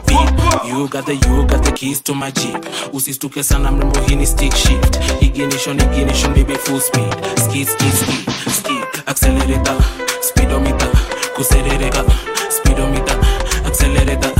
[0.68, 2.66] you got the you got the keys to my jeep.
[2.94, 5.00] Usistuke sana mrembo hii ni stick shift.
[5.22, 7.16] Ignition ignition baby full speed.
[7.46, 9.04] Skid skid skid skid.
[9.06, 9.76] Accelerator
[10.22, 10.88] speedometer.
[11.36, 12.04] Kuserereka
[12.50, 13.18] speedometer.
[13.68, 14.32] Accelerator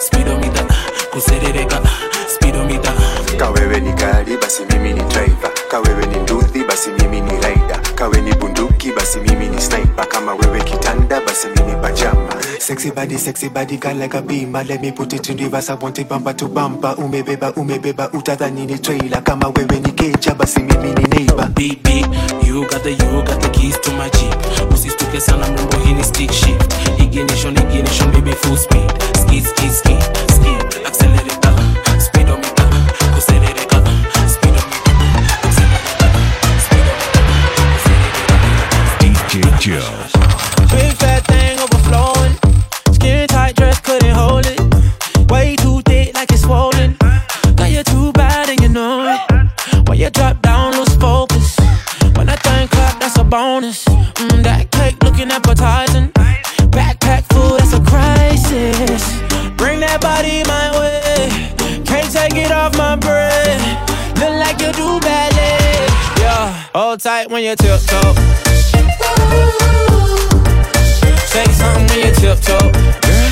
[0.00, 0.64] speedometer.
[1.10, 1.80] Kuserereka
[2.34, 2.92] speedometer.
[3.38, 5.50] Kawewe ni gari basi mimi ni driver.
[5.70, 7.80] Kawewe ni nduthi basi mimi ni rider.
[7.94, 10.08] Kawe ni bunduki basi mimi ni sniper.
[10.08, 12.25] Kama wewe kitanda basi mimi pajama.
[12.58, 14.64] Sexy body, sexy body, got like a beamer.
[14.64, 15.70] Let me put it in reverse.
[15.70, 16.94] I want it bumper to bumper.
[16.98, 19.22] Umebeba, umebeba, utadhani ni trailer.
[19.22, 21.48] Kama wewe ni keja, basi mimi ni neighbor.
[21.54, 21.86] Beep
[22.44, 24.34] you got the you got the keys to my jeep.
[24.72, 26.72] Usistuke sana mrembo, hii ni stick shift.
[26.98, 28.90] Ignition, ignition, baby full speed.
[29.16, 30.86] Skid, skid, skid, skid.
[30.86, 31.54] Accelerator,
[67.06, 68.14] tight when you tiptoe.
[71.30, 73.30] Say something when you tiptoe, girl.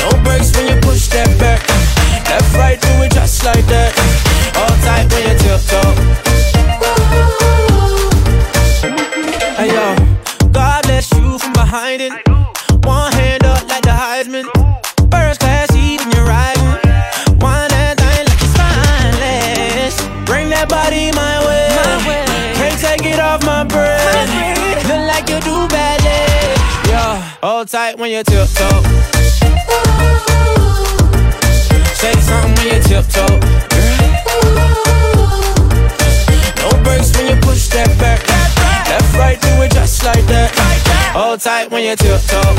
[0.00, 1.60] No breaks when you push that back.
[2.28, 3.94] Left, right, do it just like that.
[4.56, 5.83] All tight when you tiptoe.
[27.74, 28.82] tight when you tiptoe.
[31.98, 33.40] Say something when you tiptoe, girl.
[36.62, 38.20] No breaks when you push that back.
[38.88, 40.52] Left, right, do it just like that.
[41.14, 42.54] Hold tight when you tiptoe.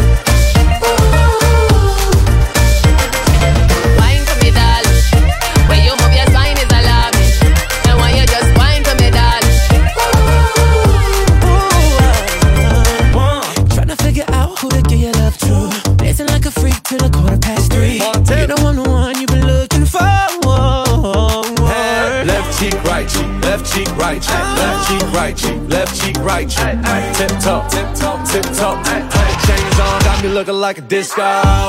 [22.69, 27.17] Cheek, right cheek, left cheek, right cheek, left cheek, right cheek, left cheek, right cheek.
[27.17, 28.83] Tip top, tip top, tip top.
[29.45, 31.21] Chains on, got me looking like a disco.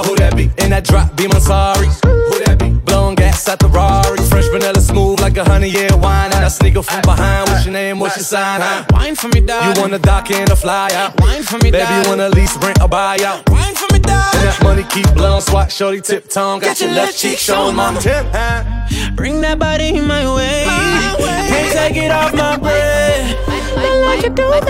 [0.07, 0.45] Who that be?
[0.59, 1.89] In that drop, be my sorry.
[1.89, 2.71] Who that be?
[2.87, 4.19] Blowing gas at the Rari.
[4.29, 6.33] Fresh vanilla smooth like a honey year wine.
[6.33, 7.49] And I sneak up from behind.
[7.49, 7.99] What's your name?
[7.99, 8.61] What's your sign?
[8.63, 8.85] Huh?
[8.91, 9.77] Wine for me, dog.
[9.77, 11.21] You wanna dock in or fly out?
[11.21, 12.05] Wine for me, Baby, dog.
[12.05, 13.49] you wanna lease, rent, or buy out?
[13.51, 13.66] Wine
[13.97, 14.35] me, dog.
[14.35, 16.61] And that money keep blowing, swat, shorty, tip tongue.
[16.61, 19.13] Got Get your your left left cheek cheek showing showing my my tip, huh?
[19.15, 20.65] Bring that body my way.
[20.67, 23.37] Can't take it off my breath.
[23.49, 24.63] I like you do that.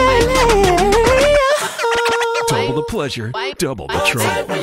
[2.49, 4.57] Double the pleasure, double the trouble.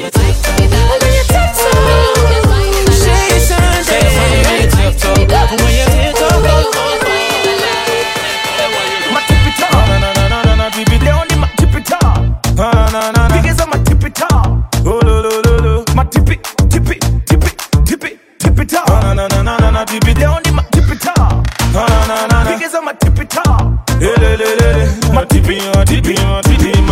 [9.13, 9.73] My tippy top.
[9.73, 12.17] Na na na na na na tippy down my tippy top.
[12.55, 13.41] Na na na na.
[13.41, 13.72] Biggest on
[14.13, 14.75] tippy top.
[14.85, 15.83] Oh lo lo lo lo.
[15.95, 16.37] My tippy
[16.69, 17.49] tippy tippy
[17.85, 18.87] tippy tippy top.
[18.89, 21.45] Na na na na na na tippy down in my tippy top.
[21.73, 22.51] Na na na na na.
[22.51, 23.89] Biggest on my tippy top.
[24.01, 25.13] Eh, le le le le.
[25.13, 26.82] My tippy my tippy my tippy my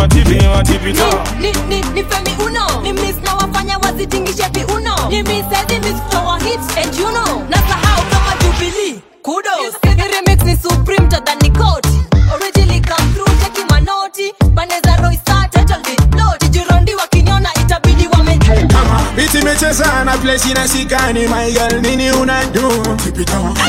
[20.92, 22.68] place inasikani my girl nini unadu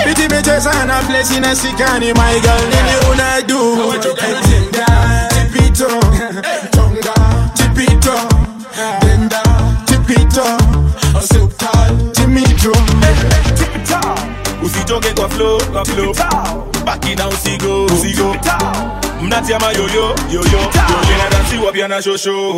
[0.05, 5.87] Biti mecheza na place inasikani my girl nini unadu Tenda tipito
[6.71, 7.13] tonga
[7.53, 8.13] tipito
[8.99, 9.41] Tenda
[9.85, 10.43] tipito
[11.17, 12.71] Osuptal timito
[13.57, 14.19] Tippy top.
[14.63, 16.15] Usitoke kwa flow, kwa flow.
[16.85, 18.35] Baki na usigo, usigo.
[19.21, 20.69] Mnatia mayoyo, yoyo, yoyo.
[21.15, 22.53] Inadansiwa pia na shosho.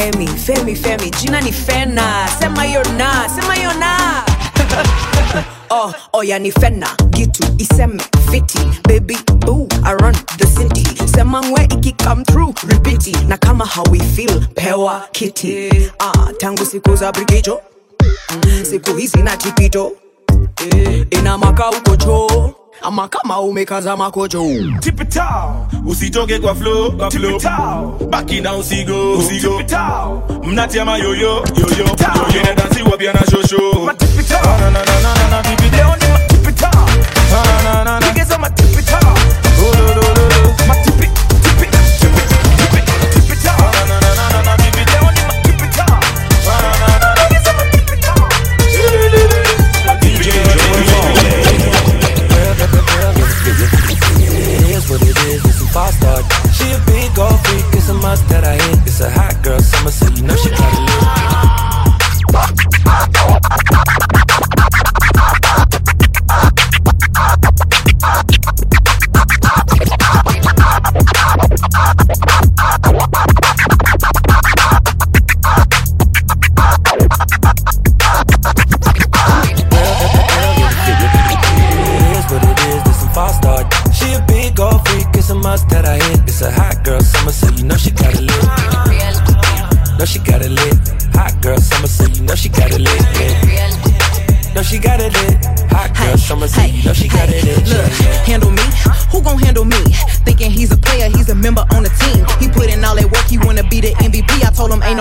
[0.00, 2.28] Femi femi femi jina ni fena.
[2.40, 4.24] Sema yona sema yona
[5.70, 6.88] oh, oh yani fena.
[7.10, 8.58] Gitu iseme fiti.
[8.88, 11.06] Baby boo i run the city.
[11.06, 13.28] Sema ngwe iki come through repeat.
[13.28, 15.90] Na kama how we feel pewa kiti.
[15.98, 17.60] Ah, tangu siku za brigijo
[18.70, 19.92] siku hizi na tipito
[21.10, 24.44] ina maka uko choo ama kama umekaza makojo
[24.80, 25.86] Tippy top.
[25.86, 27.40] Usitoke kwa flow, kwa flow.
[28.10, 29.62] Baki na usigo, usigo.
[30.44, 32.40] Mnatia mayoyo, yoyo, yoyo.
[32.42, 33.86] Inadansiwa pia na shosho.
[33.86, 34.44] My tippy top.
[34.44, 36.74] Na na na na na na tippy down in my tippy top.
[37.32, 38.06] Na na na na.
[38.12, 39.18] Biggest on my tippy top.
[39.58, 41.29] Oh lo lo lo lo.
[58.00, 58.78] Must that I hit.
[58.86, 62.59] It's a hot girl summer, so you know she gotta live.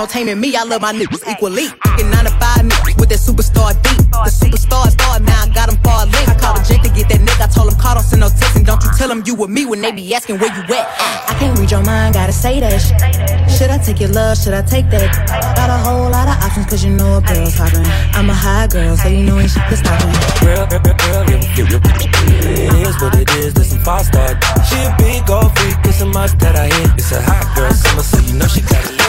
[0.10, 0.56] Taming me.
[0.56, 1.68] I love my niggas equally.
[1.86, 4.02] Fucking nine to five niggas with that superstar beat.
[4.10, 6.28] The superstar star, now I got him far link.
[6.28, 7.46] I called a jet to get that nigga.
[7.46, 9.50] I told him call, don't send no text, and don't you tell him you with
[9.50, 10.86] me when they be asking where you at.
[11.30, 12.98] I can't read your mind, gotta say that shit.
[13.54, 14.38] Should I take your love?
[14.38, 15.14] Should I take that?
[15.56, 17.86] Got a whole lot of options, cause you know a girl's hopping.
[18.18, 20.14] I'm a high girl, so you know ain't shit to stop me.
[22.50, 24.34] It is what it is, listen, five star.
[24.66, 26.98] She a big old freak, it's a must that I hit.
[26.98, 29.09] It's a hot girl summer, so you know she got it.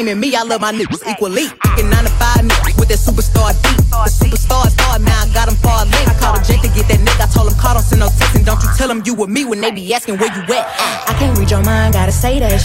[0.00, 1.46] Taming me, I love my niggas equally.
[1.76, 3.76] Thinking 9 to 5 niggas with that superstar beat.
[3.90, 6.08] The superstar star, now I got him far late.
[6.08, 8.08] I called a Jake to get that nigga, I told him call, don't send no
[8.08, 10.42] text, and don't you tell him you with me when they be asking where you
[10.56, 10.64] at.
[11.04, 12.56] I can't read your mind, gotta say that.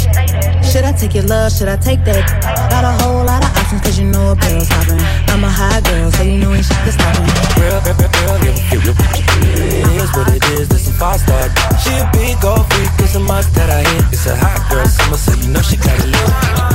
[0.63, 1.51] Should I take your love?
[1.51, 2.23] Should I take that?
[2.71, 5.01] Got a whole lot of options, cause you know a girl's hopping.
[5.27, 7.27] I'm a high girl, so you know ain't shit to stop me.
[7.59, 8.95] Real, real, real, real, real.
[8.95, 11.51] It is what it is, this some five star.
[11.83, 14.05] She a big old freak, it's a must that I hit.
[14.13, 16.74] It's a hot girl summer, so you know she got it lit.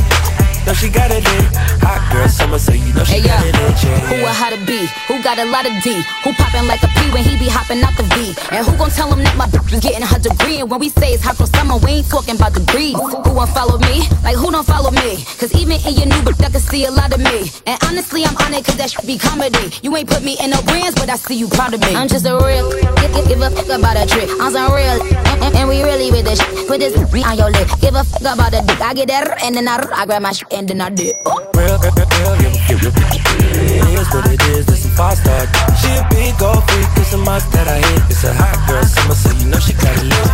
[0.71, 1.51] Know she got it lit.
[1.83, 3.83] Hot girl summer, so you know she Hey yo, it lit.
[3.83, 4.31] Yeah, who a yeah.
[4.31, 4.87] how to be?
[5.11, 5.99] Who got a lot of D?
[6.23, 8.31] Who poppin' like a P when he be hopping out the V?
[8.55, 10.63] And who gon' tell him that my bitch is getting her degree?
[10.63, 12.95] And when we say it's hot girl summer, we ain't talking about degrees.
[12.95, 14.07] Who won't follow me?
[14.23, 15.19] Like who don't follow me?
[15.35, 17.51] Cause even in your new book, I can see a lot of me.
[17.67, 19.75] And honestly, I'm on it cause that should be comedy.
[19.83, 21.99] You ain't put me in no brands, but I see you proud of me.
[21.99, 24.31] I'm just a real, give, give, give a fuck about a trick.
[24.39, 26.63] I'm some real, and, and, and we really with this shit.
[26.71, 27.67] Put this on your lip.
[27.83, 28.79] Give a fuck about a dick.
[28.79, 31.17] I get that, and then I, I grab my shit, and then I dip.
[31.25, 32.93] Real, real, real, real, real, real.
[32.93, 35.49] It is what it is, this some five star.
[35.81, 38.03] She a big old freak, it's a must that I hit.
[38.13, 40.27] It's a hot girl summer, so you know she got it lit.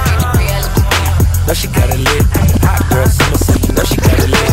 [1.47, 2.27] Know she got it lit.
[2.67, 4.51] Hot girl summer, so you know she got it lit.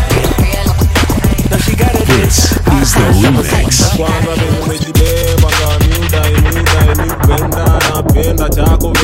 [1.50, 2.30] Know she got it lit.
[2.30, 3.82] This is the remix.
[3.98, 7.64] kwanza venye umejibeba ngami udai miudai miupenda
[7.94, 8.94] napenda chako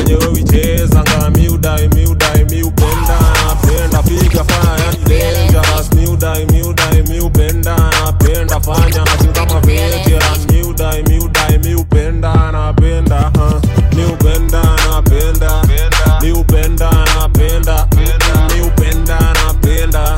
[4.19, 10.39] Piga fanya ni dangerous, mi udai, mi udai, mi upenda napenda fanya kitu kama veteran,
[10.51, 13.61] mi udai, mi udai, mi upenda napenda huh?
[13.95, 15.61] mi upenda napenda,
[16.21, 17.87] mi upenda napenda,
[18.53, 20.17] mi upenda napenda,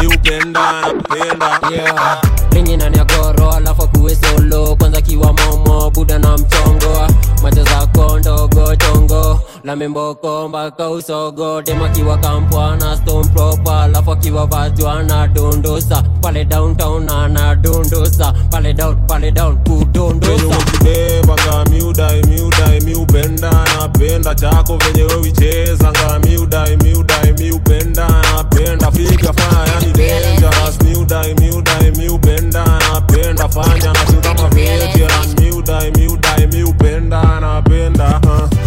[0.00, 2.20] mi upenda napenda yeah.
[2.52, 4.76] Ninyi nani akoro alafu kuwe solo.
[4.76, 7.08] Kwanza kiwa momo buda na mchongo.
[7.42, 8.57] Macho zako ndogo
[9.64, 13.90] lamemboko mpaka usogo demakiwa kampwana stone proper.
[14.12, 21.64] Akiwa vatu anadondosa pale downtown anadondosa pale down pale down kudondosakidebanga
[24.34, 28.90] chako venye wewichezanga miudai miudai miupenda napenda.
[35.30, 38.20] Miudai miudai miupenda napenda.
[38.24, 38.57] Uh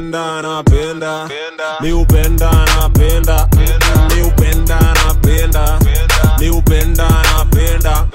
[0.00, 1.28] upenda napenda,
[1.80, 3.48] mi upenda napenda,
[4.16, 5.78] mi upenda napenda,
[6.38, 8.06] mi upenda napenda,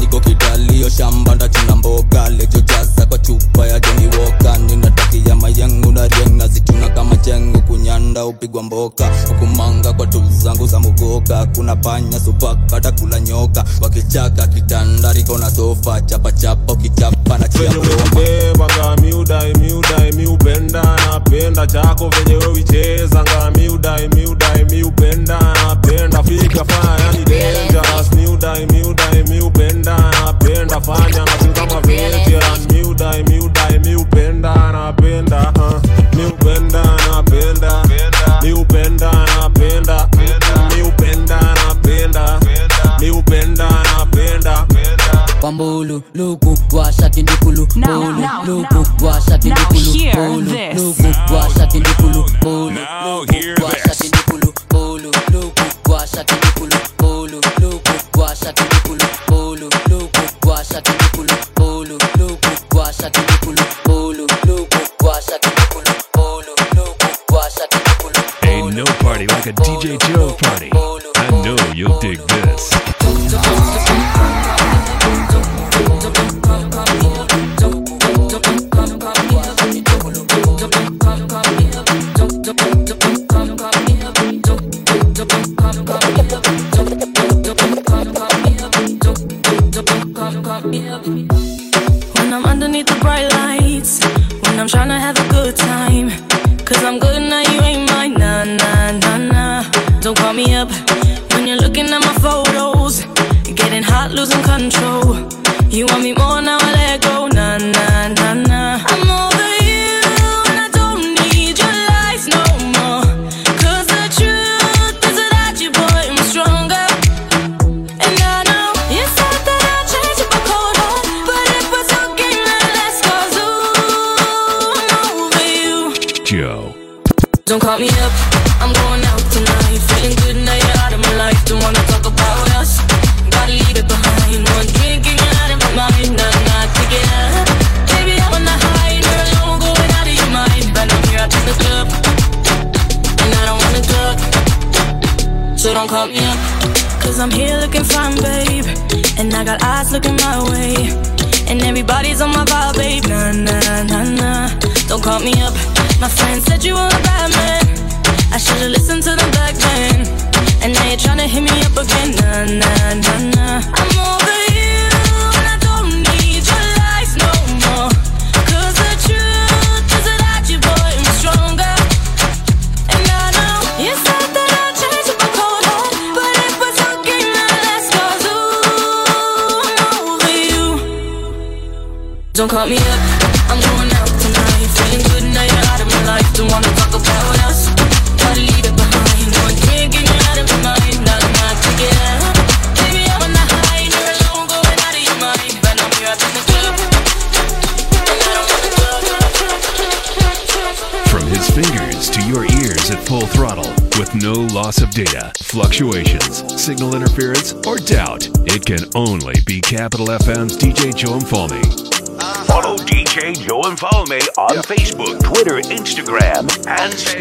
[0.00, 2.28] niko kitalio shamba ndachuna mboga
[3.28, 9.10] chupa ya jeni woka ninatakia mayengu na rieng nazituna kama chengo kunyanda upigwa mboka.
[9.30, 11.46] Ukumanga kwa tu zangu za mugoka.
[11.54, 13.64] Kuna panya supaka takula nyoka.
[13.80, 16.00] Wakichaka kitanda riko na sofa.
[16.00, 22.08] Chapachapa ukichapa na chia venye broma umejibeba miudai miupenda napenda chako.
[22.10, 26.22] Venye wewicheza ngami udai miudai miupenda napenda.
[26.22, 28.12] Fika fanya yani dangerous.
[28.16, 30.80] Miudai miudai miupenda napenda.
[30.80, 35.80] Fanya na kama veteran miudai miudai miupenda napenda huh.
[36.16, 37.84] miupenda napenda
[38.42, 40.08] miupenda napenda
[40.76, 42.40] miupenda napenda
[43.00, 44.64] miupenda napenda
[45.42, 50.76] Wambulu, luku, washa tindikulu, Now, bulu, now, luku, washa Now tindikulu, hear bulu, this.
[50.82, 58.20] luku, washa tindikulu, bulu, Now luku, hear washa tindikulu, bulu, luku, washa tindikulu, bulu, luku,
[58.20, 59.06] washa tindikulu,
[59.38, 61.07] bulu, luku, washa tindikulu, bulu, luku, washa tindikulu, bulu, luku, washa tindikulu,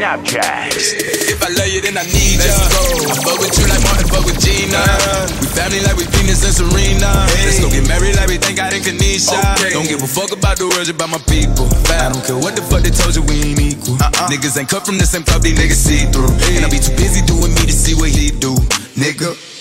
[0.03, 0.77] and Snapchat.
[1.33, 2.53] If I love you, then I need ya.
[2.53, 4.77] I fuck with you like Martin, fuck with Gina.
[4.77, 5.25] Uh-huh.
[5.41, 7.25] We family like we Venus and Serena.
[7.41, 9.37] Let's go get married like we thank God in Kanisha.
[9.73, 11.67] Don't give a fuck about the words about my people.
[11.89, 13.97] I don't care what the fuck they told you, we ain't equal.
[13.97, 14.29] Uh-uh.
[14.29, 16.31] Niggas ain't cut from the same club, these niggas see through.
[16.53, 18.53] And I be too busy doing me to see what he do,
[18.93, 19.56] nigga.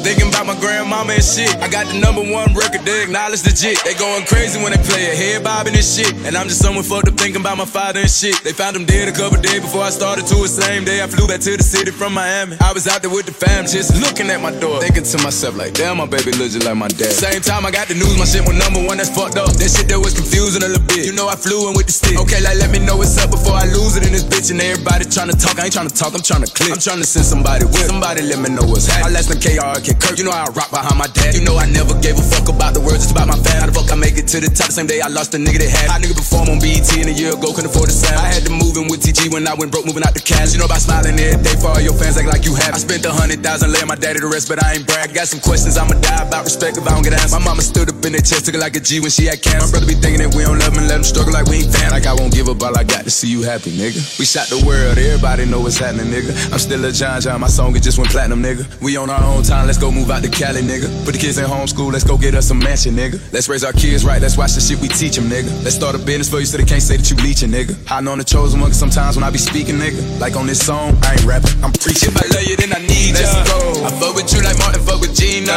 [0.00, 1.52] Thinking about my grandmama and shit.
[1.60, 3.76] I got the number one record, they acknowledge legit.
[3.84, 6.08] They going crazy when they play it, head bobbing and shit.
[6.24, 8.40] And I'm just someone fucked up thinking about my father and shit.
[8.42, 11.02] They found him dead a couple days before I started to the same day.
[11.02, 12.56] I flew back to the city from Miami.
[12.60, 14.80] I was out there with the fam, just looking at my door.
[14.80, 17.12] Thinking to myself, like, damn, my baby looks just like my dad.
[17.12, 19.52] Same time I got the news, my shit was number one, that's fucked up.
[19.52, 21.04] That shit that was confusing a little bit.
[21.04, 22.16] You know I flew in with the stick.
[22.16, 24.48] Okay, like, let me know what's up before I lose it in this bitch.
[24.48, 26.72] And everybody trying to talk, I ain't trying to talk, I'm trying to click.
[26.72, 27.84] I'm trying to send somebody with.
[27.92, 29.12] Somebody let me know what's happening.
[29.12, 31.38] I less than KR, You know I rock behind my dad.
[31.38, 33.62] You know I never gave a fuck about the words, it's about my fam.
[33.62, 35.38] How the fuck I make it to the top the same day I lost the
[35.38, 35.86] nigga that had.
[35.86, 38.18] How nigga perform on BET in a year ago, couldn't afford the sound.
[38.18, 40.50] I had to move in with TG when I went broke, moving out the cash.
[40.52, 42.74] You know about smiling every day for all your fans, act like you have.
[42.74, 45.14] I spent a hundred thousand, laying my daddy to rest, but I ain't brag.
[45.14, 47.30] Got some questions, I'ma die about respect if I don't get asked.
[47.30, 49.38] My mama stood up in her chest, took it like a G when she had
[49.40, 49.70] cancer.
[49.70, 51.70] My brother be thinking that we don't love him, let him struggle like we ain't
[51.70, 51.94] fam.
[51.94, 54.02] Like I won't give up all I got to see you happy, nigga.
[54.18, 56.34] We shot the world, everybody know what's happening, nigga.
[56.50, 58.66] I'm still a John John, my song it just went platinum, nigga.
[58.82, 60.88] We on our own time, let's go move out to Cali, nigga.
[61.04, 63.20] Put the kids in homeschool, let's go get us a mansion, nigga.
[63.32, 65.50] Let's raise our kids right, let's watch the shit we teach them, nigga.
[65.64, 67.74] Let's start a business for you so they can't say that you leeching, nigga.
[67.86, 70.20] Hiding on the chosen one, 'cause sometimes when I be speaking, nigga.
[70.20, 72.10] Like on this song, I ain't rapping, I'm preaching.
[72.14, 73.44] If I love you, then I need let's ya.
[73.44, 73.84] Go.
[73.86, 75.56] I fuck with you like Martin, fuck with Gina.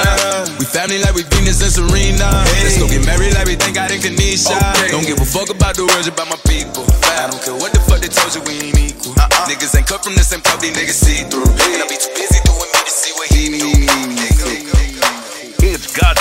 [0.60, 2.46] We family like we Venus and Serena.
[2.64, 4.58] Let's go get married like we thank God in Kanisha.
[4.92, 6.86] Don't give a fuck about the words about my people.
[7.04, 9.14] I don't care what the fuck they told you, we ain't equal.
[9.18, 9.48] Uh-uh.
[9.48, 11.44] Niggas ain't cut from the same these niggas see through.
[11.44, 12.43] And I be too busy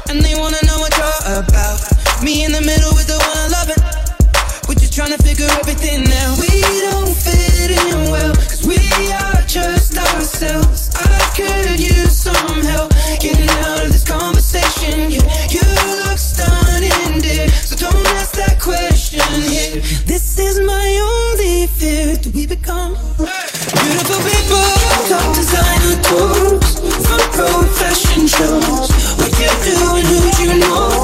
[0.09, 1.79] and they wanna know what you're about.
[2.23, 4.08] Me in the middle with the one I love it.
[4.99, 6.39] Trying to figure everything out.
[6.41, 6.59] We
[6.91, 8.83] don't fit in well, cause we
[9.13, 10.91] are just ourselves.
[10.97, 12.91] I could use some help
[13.21, 15.09] getting out of this conversation.
[15.09, 15.23] Yeah,
[15.55, 15.63] you
[16.03, 17.47] look stunning, dear.
[17.49, 19.79] So don't ask that question here.
[20.03, 22.17] This is my only fear.
[22.17, 24.67] Do we become beautiful people?
[25.07, 26.75] Top designer clothes,
[27.07, 28.91] front row fashion shows.
[29.15, 30.98] What you do and who you know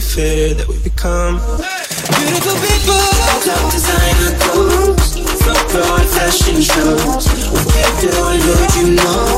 [0.00, 1.36] that we become.
[2.18, 2.98] Beautiful people,
[3.46, 7.28] top designer clothes From broad fashion shows
[7.64, 9.33] We're doing what you know?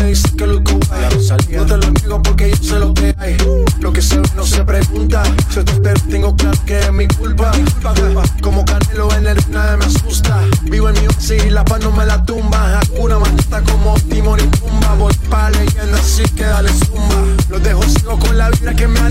[0.00, 0.78] me dice que lo guay.
[1.50, 3.36] No te lo digo porque yo sé lo que hay.
[3.80, 5.22] Lo que se ve no se pregunta.
[5.54, 7.52] Yo te espero, tengo claro que es mi culpa.
[8.42, 10.40] Como Canelo en el nadie me asusta.
[10.62, 12.80] Vivo en New York y la paz no me la tumba.
[12.80, 14.94] Hakuna Matata como Timor y Pumba.
[14.94, 17.24] Voy pa' leyenda, así que dale zumba.
[17.48, 19.08] Los dejo sigo con la vida que me ha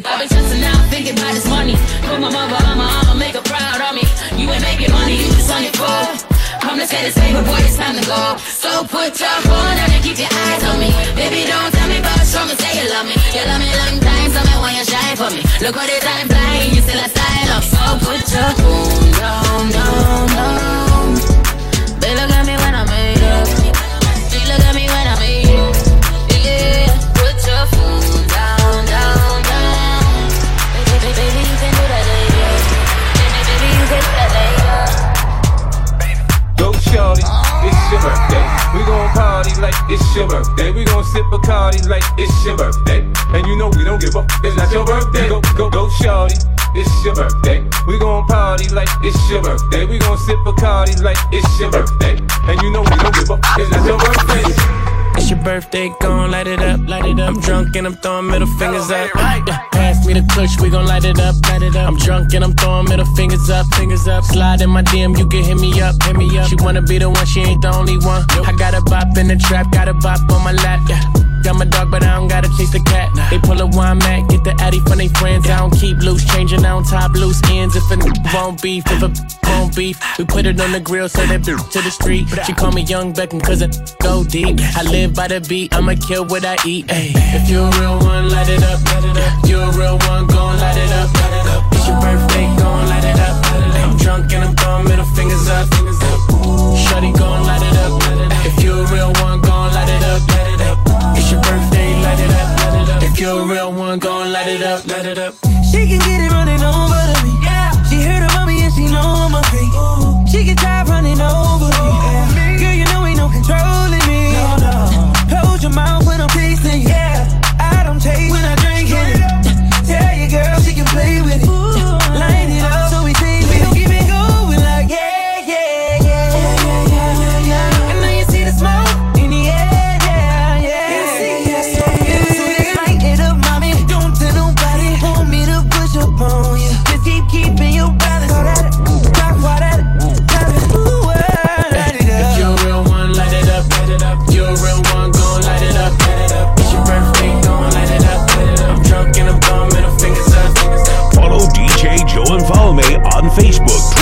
[0.00, 0.35] Bobby
[49.26, 49.84] it's your birthday.
[49.84, 52.16] We gon' sip Bacardi like it's your birthday.
[52.46, 53.40] And you know we don't give up.
[53.58, 54.44] It's just your birthday.
[55.18, 57.34] It's your birthday, gon' light it up, light it up.
[57.34, 59.10] I'm drunk and I'm throwing middle fingers up.
[59.16, 61.88] Yeah, pass me the kush, we gon' light it up, light it up.
[61.88, 64.22] I'm drunk and I'm throwing middle fingers up, fingers up.
[64.24, 66.48] Slide in my DM, you can hit me up, hit me up.
[66.48, 68.24] She wanna be the one, she ain't the only one.
[68.46, 71.25] I got a bop in the trap, got a bop on my lap, yeah.
[71.46, 73.14] Got my dog, but I don't gotta chase the cat.
[73.30, 75.48] They pull a wine mat, get the addy from they friends.
[75.48, 77.76] I don't keep loose, changing on top loose ends.
[77.76, 77.96] If a
[78.34, 79.14] won't beef, if a
[79.46, 82.26] won't beef, we put it on the grill, so that bitch to the street.
[82.44, 83.70] She call me Young Beckham, cause I
[84.02, 84.58] go deep.
[84.74, 86.90] I live by the beat, I'ma kill what I eat.
[86.90, 87.14] Ay.
[87.14, 88.82] If you a real one, light it up.
[89.46, 91.14] You a real one, gon' light it up.
[91.70, 93.46] It's your birthday, gon' light it up.
[93.86, 95.70] I'm drunk and I'm throwing middle fingers up.
[96.74, 98.02] Shorty gon' light it up.
[98.42, 100.55] If you a real one, gon' light it up.
[101.16, 103.02] It's your birthday, light it up.
[103.02, 105.34] If you're a real one, gon' light it up, light it up.
[105.70, 107.05] She can get it running over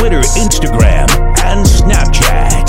[0.04, 1.08] Twitter, Instagram,
[1.48, 2.68] and Snapchat.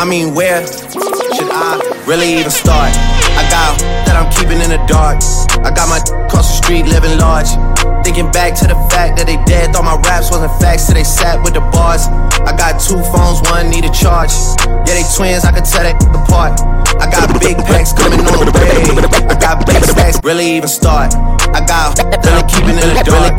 [0.00, 1.76] I mean, where should I
[2.08, 2.88] really even start?
[3.36, 3.76] I got
[4.08, 5.20] that I'm keeping in the dark.
[5.60, 7.52] I got my across the street living large.
[8.00, 11.04] Thinking back to the fact that they dead, thought my raps wasn't facts, so they
[11.04, 12.08] sat with the bars.
[12.40, 14.32] I got two phones, one need a charge.
[14.88, 16.64] Yeah, they twins, I could tell that apart.
[16.96, 18.88] I got big packs coming on the way.
[19.28, 21.12] I got big stacks, really even start.
[21.52, 21.87] I got
[22.68, 23.32] keeping in the dark.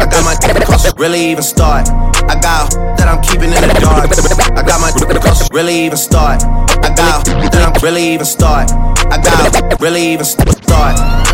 [0.00, 1.88] I got my across really even start.
[1.88, 4.10] I got that I'm keeping in the dark.
[4.56, 6.42] I got my across really even start.
[6.44, 8.70] I got that I'm really even start.
[8.70, 11.25] I got really even start.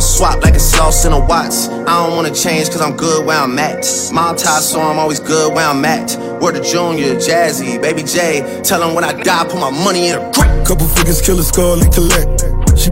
[0.00, 1.68] Wanna swap like it's lost in a watts.
[1.68, 3.84] I don't wanna change cause I'm good where I'm at.
[4.10, 6.16] Mob tie, so I'm always good where I'm at.
[6.40, 8.62] Word to Junior, Jazzy, Baby J.
[8.64, 10.64] Tell them when I die, put my money in a crack.
[10.64, 12.48] Couple figures, kill a skull and collect.
[12.80, 12.88] She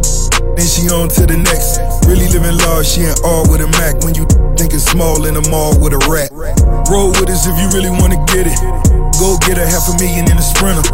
[0.53, 1.81] then she on to the next.
[2.05, 4.05] Really living large, she in all with a Mac.
[4.05, 4.29] When you
[4.61, 6.29] think it's small in a mall with a rat.
[6.93, 8.61] Roll with us if you really wanna get it.
[9.17, 10.85] Go get a half a million in a sprinter.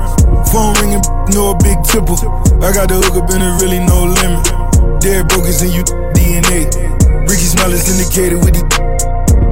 [0.54, 1.02] Phone ringing,
[1.34, 2.22] no a big tipple.
[2.62, 4.63] I got the hook up and it really no limit.
[5.00, 5.82] Dead brokers in you
[6.14, 6.70] DNA.
[7.28, 8.64] Ricky Smile is indicated with the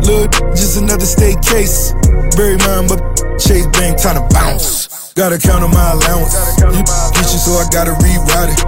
[0.02, 1.94] Look, just another state case.
[2.34, 2.98] Bury mine, but
[3.38, 5.12] Chase Bank time to bounce.
[5.14, 6.34] Gotta count on my allowance.
[6.58, 8.58] You so I gotta reroute it.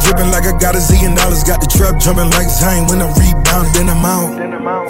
[0.00, 1.44] Dripping like I got a zillion dollars.
[1.44, 3.74] Got the trap jumping like Zion when I rebound.
[3.76, 4.40] Then I'm out,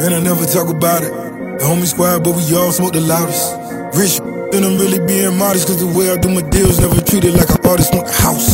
[0.00, 1.10] and I never talk about it.
[1.58, 3.58] The homie squad, but we all smoke the loudest.
[3.98, 4.22] Rich,
[4.54, 5.66] then I'm really being modest.
[5.66, 8.46] Cause the way I do my deals, never treated like an artist want a house.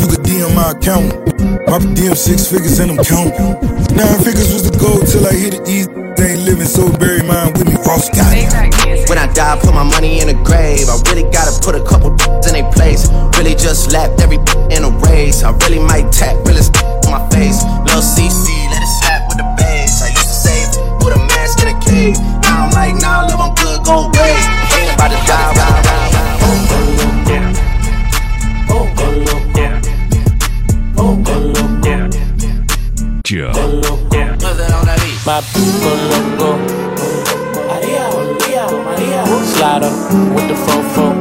[0.00, 1.08] You could DM my account.
[1.66, 3.56] My DM six figures and I'm counting.
[3.96, 5.88] Nine figures was the goal till I hit it.
[6.16, 8.28] They ain't living so bury mine with me, Ross got.
[9.08, 10.88] When I die, put my money in a grave.
[10.88, 12.12] I really gotta put a couple
[12.44, 13.08] in a place.
[13.38, 14.38] Really just lapped every
[14.70, 15.42] in a race.
[15.42, 16.64] I really might tap, really
[17.04, 17.64] on my face.
[17.88, 20.02] Lil CC, let it slap with the bass.
[20.02, 20.68] I used to save
[21.00, 22.16] with a mask in a cave.
[22.44, 24.34] Now I'm like, nah, live, I'm good, go away.
[24.76, 25.83] Ain't about to die,
[35.26, 36.50] My people loco.
[39.44, 41.13] Slide up with the fofo.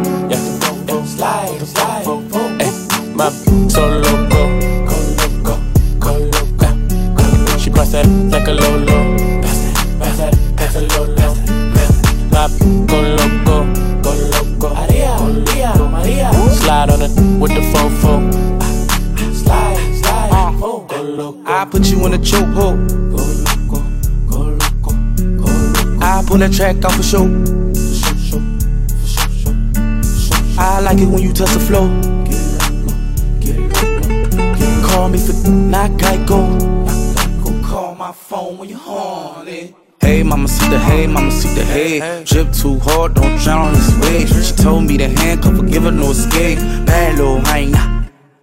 [26.34, 27.26] Pull that track off for show.
[30.58, 31.70] I like it when you touch the it
[34.84, 36.42] Call me for not Geico.
[37.64, 39.76] Call my phone when you're horny.
[40.02, 42.24] Hey, mama, see the hey, mama, see the hey.
[42.24, 44.30] Drip too hard, don't drown on this wave.
[44.30, 46.58] She told me to handcuff her, give her no escape.
[46.88, 47.93] Bad little hyena,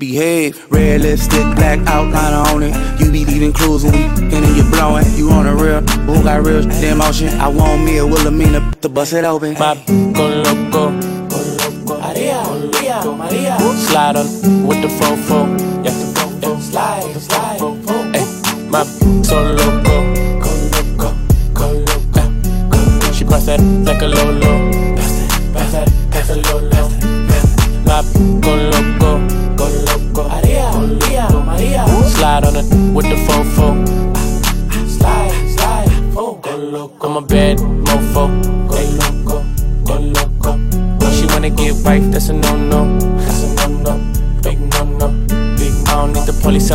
[0.01, 0.67] behave.
[0.73, 2.75] Red lipstick, black outline on it.
[2.99, 5.07] You be leaving clues when we and then you blowing.
[5.15, 7.29] You on a real, who got real shit in motion?
[7.39, 9.55] I want me a Wilhelmina to bust it open.
[9.55, 10.91] My go loco.
[11.29, 12.01] Go loco.
[12.01, 13.59] Maria, Maria, Maria.
[13.87, 15.39] Slide on with the fofo.
[15.85, 15.93] Yeah,
[16.43, 16.59] yeah.
[16.61, 17.61] Slide, slide,
[18.15, 18.83] Hey, my
[19.23, 19.50] so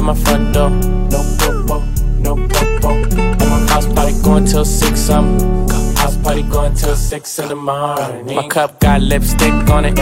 [0.06, 0.69] my front door.
[0.69, 1.80] no popo,
[2.19, 2.90] no popo.
[3.40, 5.10] My house party going till six.
[5.10, 5.40] I'm
[5.98, 8.36] house party going till six in the morning.
[8.36, 9.98] My cup got lipstick on it.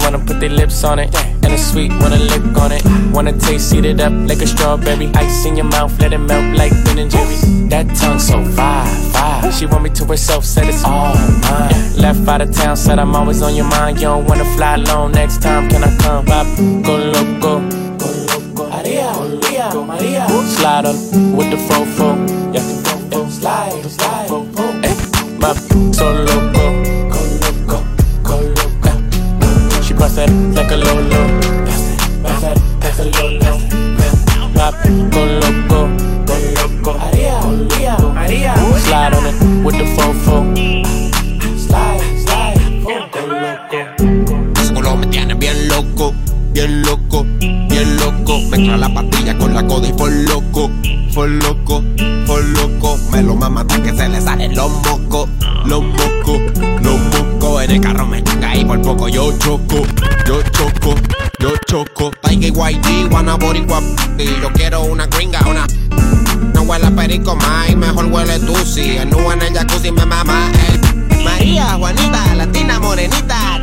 [0.00, 1.14] Wanna put their lips on it.
[1.42, 2.82] And it's sweet, wanna lick on it.
[3.12, 5.08] Wanna taste, it up like a strawberry.
[5.14, 7.36] Ice in your mouth, let it melt like Ben and Jerry.
[7.68, 9.52] That tongue so fire, fire.
[9.52, 11.96] She want me to herself, said it's all mine.
[11.98, 13.98] Left out of town, said I'm always on your mind.
[13.98, 16.24] You don't wanna fly alone next time, can I come?
[16.24, 16.46] Pop,
[16.86, 17.81] go loco.
[20.46, 22.16] Slide on with the fofo.
[22.54, 22.62] Yeah,
[23.10, 23.28] yeah.
[23.28, 24.28] Slide, slide,
[24.84, 25.52] Hey, my
[25.92, 26.41] so loco.
[63.52, 63.82] Boricua
[64.18, 65.66] y yo quiero una gringa, una.
[66.54, 67.36] No huele a perico
[67.68, 72.80] y mejor huele tú si nube en el jacuzzi me mama el María, Juanita, latina,
[72.80, 73.61] morenita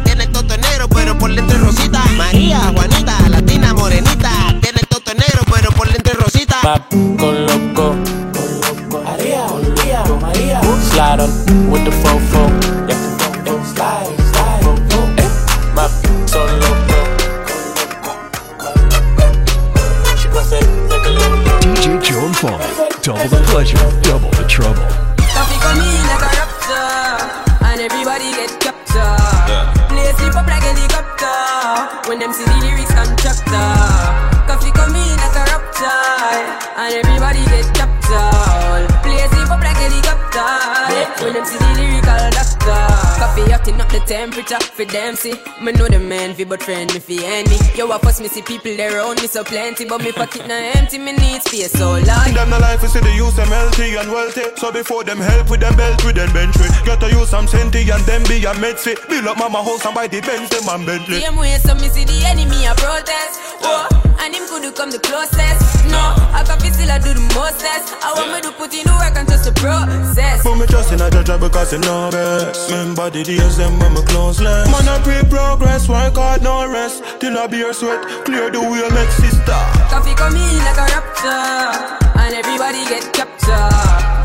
[45.19, 45.35] for.
[45.63, 47.57] Me know the man fi but friend me fi enemy.
[47.75, 50.55] Yo, I first me see people there around me so plenty, but me pocket na
[50.79, 50.97] empty.
[50.97, 52.33] Me need space so large.
[52.33, 54.43] Them the life is see the use them healthy and wealthy.
[54.55, 56.73] So before them help with them belt with them bench with.
[56.85, 58.95] Get to use some senti and them be a medsi.
[59.09, 61.21] Build up mama house and buy the Benz them and Bentley.
[61.21, 63.39] Same way, so me see the enemy a protest.
[63.61, 63.98] Oh,
[64.29, 65.89] and him could come the closest.
[65.89, 65.97] No,
[66.37, 67.97] I can feel still I do the mostest.
[68.05, 70.43] I want me to put in the work and just the process.
[70.43, 72.69] But me just in a judge because him know best.
[72.69, 74.69] Remember the days them when me close less.
[74.69, 77.01] Man I pre progress, work hard no rest.
[77.19, 79.61] Till I beer sweat, clear the way make sister.
[79.89, 84.18] Coffee come in like a raptor, and everybody get captured.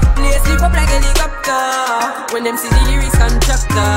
[0.45, 3.97] Sleep up like helicopter when them see the lyrics constructor.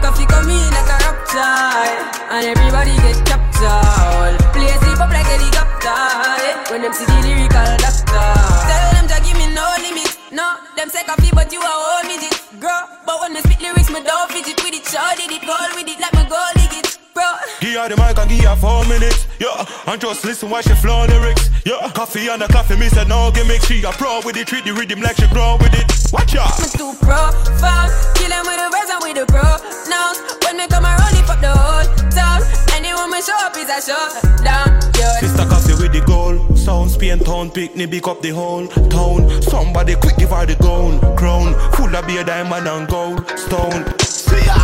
[0.00, 1.84] Coffee come in like a raptor,
[2.32, 4.34] and everybody get captured.
[4.56, 8.28] Play sleep up like helicopter when them see the lyrical doctor.
[8.66, 10.16] Tell them to give me no limit.
[10.32, 12.88] No, them say coffee, but you are all midget, girl.
[13.04, 14.84] But when they spit lyrics, me don't fidget with it.
[14.86, 17.24] Sure did it, goal with it like me goal dig it, bro.
[17.64, 19.24] Give her the mic and give her four minutes.
[19.40, 21.48] Yeah, and just listen while she flow lyrics.
[21.64, 23.64] Yeah, coffee and the coffee, me said no gimmick.
[23.64, 25.88] She a pro with it, treat the rhythm like she grow with it.
[26.12, 26.52] Watch out.
[26.60, 30.18] Me too profound, kill them with the verse and with the pronouns.
[30.44, 32.44] When me come around, lift up the whole town.
[32.76, 34.68] Anyone me show up is a shutdown.
[35.00, 35.16] Yeah.
[35.24, 36.36] Sister coffee with the goal.
[36.54, 39.24] Sound Spain town, pick me pick up the whole town.
[39.42, 41.54] Somebody quick give her the gold crown.
[41.72, 43.84] Full of beer, diamond and gold stone.
[44.04, 44.54] See ya.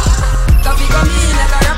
[0.62, 1.71] Coffee come in like a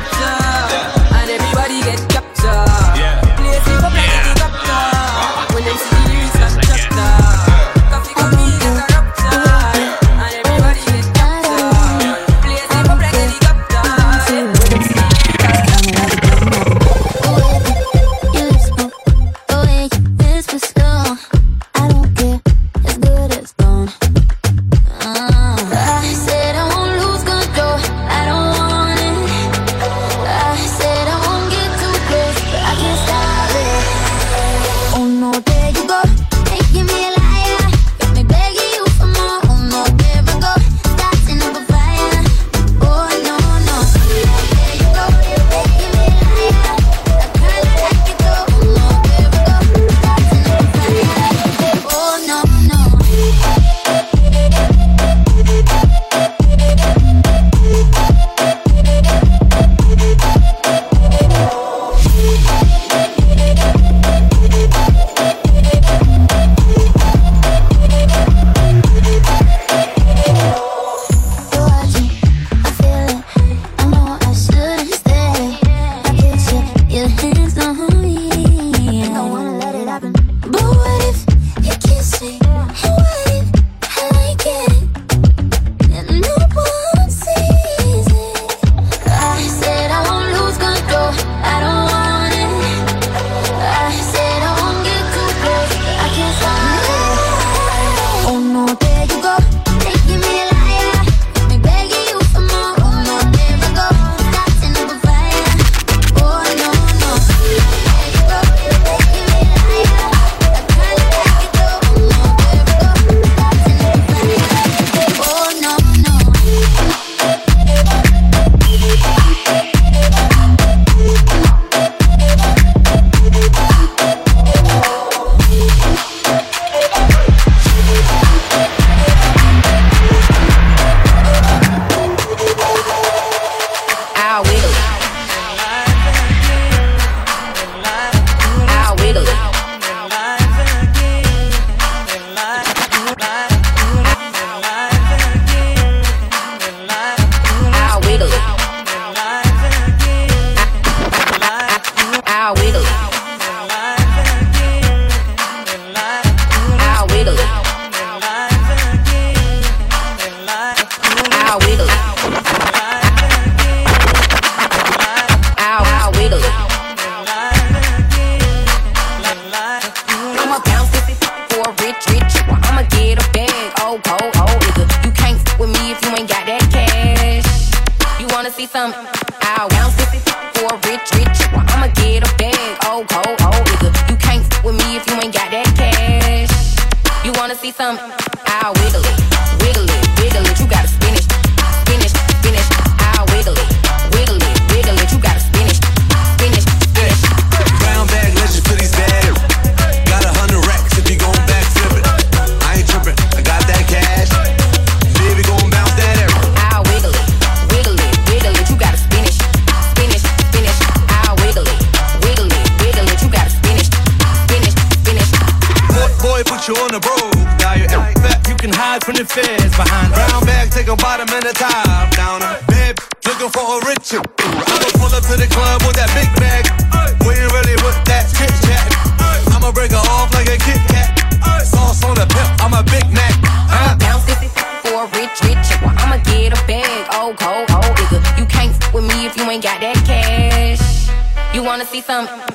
[242.06, 242.53] Some.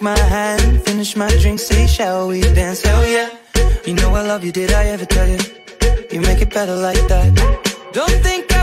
[0.00, 2.82] take my hand, finish my drink, say, shall we dance?
[2.82, 3.30] Hell yeah.
[3.86, 5.38] You know I love you, did I ever tell you?
[6.10, 7.28] You make it better like that.
[7.92, 8.59] Don't think I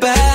[0.00, 0.29] back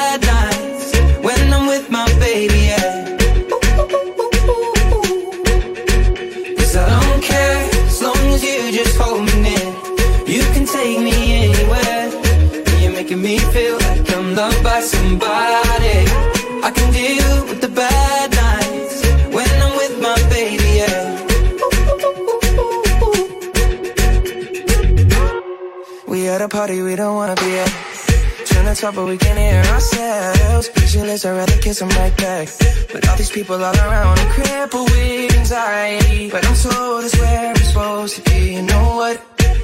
[28.85, 30.67] talk, but we can't hear ourselves.
[30.67, 32.47] Speechless, I'd rather kiss them right back.
[32.91, 36.29] But all these people all around, I'm crippled with anxiety.
[36.29, 38.55] But I'm told it's where I'm supposed to be.
[38.55, 39.15] You know what?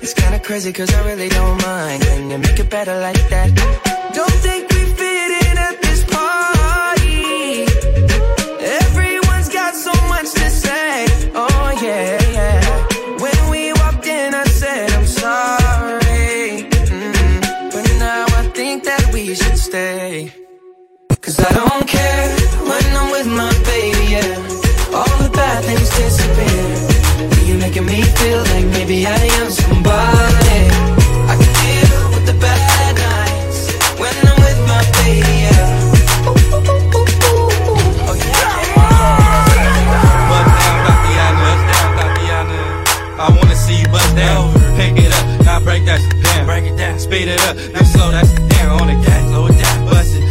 [0.01, 2.03] It's kinda crazy, cause I really don't mind.
[2.11, 3.49] And you make it better like that?
[4.13, 7.65] Don't think we fit in at this party.
[8.81, 11.05] Everyone's got so much to say.
[11.35, 12.20] Oh, yeah.
[21.43, 22.29] I don't care
[22.69, 24.95] when I'm with my baby, yeah.
[24.97, 26.67] All the bad things disappear.
[27.45, 30.61] You're making me feel like maybe I am somebody.
[31.31, 33.59] I can deal with the bad nights
[33.99, 35.79] when I'm with my baby, yeah.
[36.27, 36.61] Oh,
[44.15, 46.01] down, pick it up, now break that
[46.45, 49.57] break it down, speed it up, now slow that down on the gas, slow it
[49.57, 50.30] down, bust it.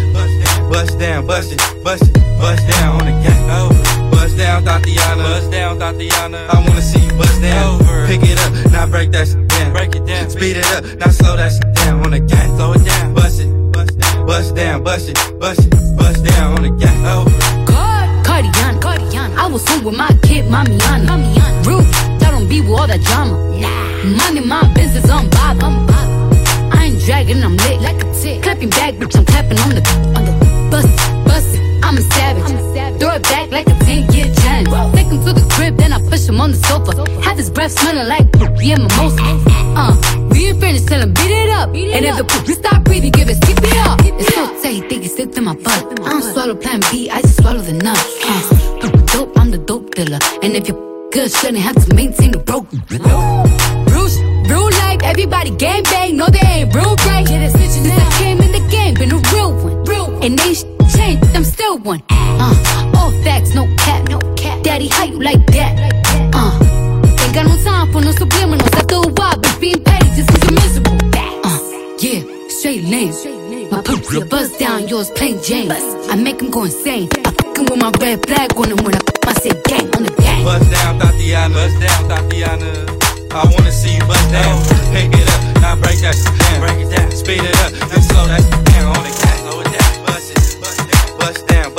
[0.80, 4.10] Bust down, bust it, bust it, bust down on the gang over.
[4.12, 5.24] Bust down, Thotiana.
[5.24, 6.48] Bust down, Thotiana.
[6.48, 7.74] I wanna see you bust down.
[7.82, 8.06] Over.
[8.06, 9.72] Pick it up, now break that shit down.
[9.74, 10.30] Break it down.
[10.30, 12.56] Speed it up, now slow that shit down on the gang.
[12.56, 13.12] Slow it down.
[13.12, 17.04] Bust it, bust down, bust down, bust it, bust it, bust down on the gang
[17.04, 17.28] over.
[18.24, 19.36] Cardiana, Cardiana.
[19.36, 21.04] I was home with my kid, Mamiana.
[21.04, 21.66] Mamiana.
[21.66, 21.94] Roof,
[22.24, 23.36] I don't be with all that drama.
[23.60, 24.16] Nah.
[24.16, 26.72] Money, my business, I'm bob, I'm bob.
[26.72, 28.42] I ain't dragging, I'm lit like a tick.
[28.42, 29.82] Clapping back, bitch, I'm clapping on the,
[30.16, 30.49] on the.
[31.90, 33.00] I'm a savage.
[33.00, 34.94] Throw it back like a 10 year challenge.
[34.94, 36.94] Take him to the crib, then I push him on the sofa.
[37.22, 38.28] Have his breath smelling like
[38.62, 39.18] yeah, mimosa.
[39.74, 39.98] Uh,
[40.30, 41.70] we ain't finished tell him beat it up.
[41.70, 43.98] And if the pussy stop breathing, give it, keep it up.
[44.04, 45.82] It's so tight, he think he slipped in my butt.
[46.06, 48.06] I don't swallow plan B, I just swallow the nuts.
[48.22, 50.20] Uh, I'm dope, I'm the dope dealer.
[50.44, 52.84] And if you're good, shouldn't have to maintain the broken.
[52.86, 56.16] Bruce, real life, everybody game bang.
[56.16, 57.28] No, they ain't real right.
[57.28, 59.82] Yeah, that's it, I came in the game, been a real one.
[59.86, 60.06] Real.
[60.22, 60.54] And they
[61.84, 62.02] one.
[62.10, 64.62] Uh, all facts, no cap, no cap.
[64.62, 65.72] Daddy, how you like that?
[66.34, 66.58] Uh,
[67.20, 68.74] ain't got no time for no subliminals.
[68.74, 70.98] I throw a wild, but being petty just cause you're miserable.
[71.44, 71.58] Uh,
[71.98, 73.70] yeah, straight lane.
[73.70, 75.70] My poop, your buzz down, yours plain Jane.
[75.70, 77.08] I make him go insane.
[77.24, 79.00] I fucking with my red flag on him when I
[79.30, 80.44] I say gang on the gang.
[80.44, 81.54] Bust down, Thotiana.
[81.54, 82.70] Bust down, Thotiana.
[83.30, 84.58] I wanna see you bust down.
[84.90, 86.60] Pick it up, now break that shit down.
[86.60, 89.38] Break it down, speed it up, then slow that shit down on the cat.
[89.38, 91.69] Slow it down, bust it, bust down, bust down,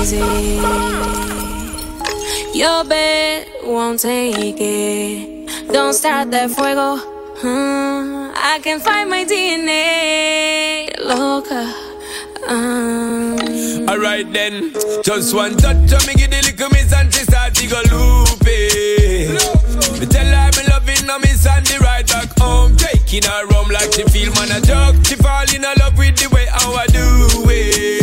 [0.00, 0.18] crazy.
[2.58, 5.72] Your bed won't take it.
[5.72, 6.96] Don't start that fuego.
[7.40, 10.98] Hmm, I can find my DNA.
[11.00, 11.74] Loca.
[12.48, 13.38] Um.
[13.88, 14.72] Alright then,
[15.02, 19.36] just one touch of me give the little miss and she start to go loopy.
[20.00, 23.68] Me tell her me loving her miss and the ride back home, taking her home
[23.68, 24.96] like she feel man a joke.
[25.04, 27.99] She fall in love with the way how I do it,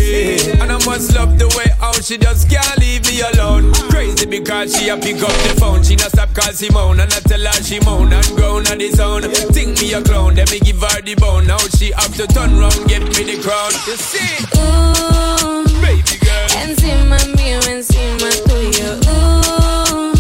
[0.78, 3.74] I must love the way how she just can't leave me alone.
[3.90, 7.20] Crazy because she a pick up the phone, she not stop call moan and I
[7.22, 9.24] tell her she moan and groan on the zone.
[9.58, 11.48] Think me a clown, then me give her the bone.
[11.48, 13.74] Now she have to turn round, get me the crown.
[13.90, 14.38] You see?
[14.62, 16.46] Ooh, baby girl.
[16.62, 19.02] Encima mío, encima tuyo.
[19.10, 20.14] Ooh,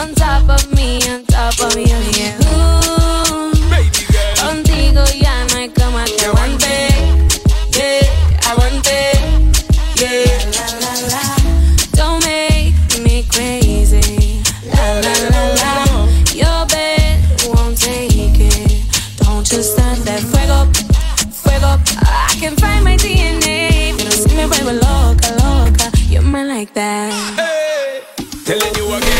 [0.00, 2.40] on top of me, on top of you, yeah.
[2.56, 2.87] Ooh,
[26.68, 27.12] like that.
[27.38, 28.02] Hey,
[28.44, 29.17] telling you again.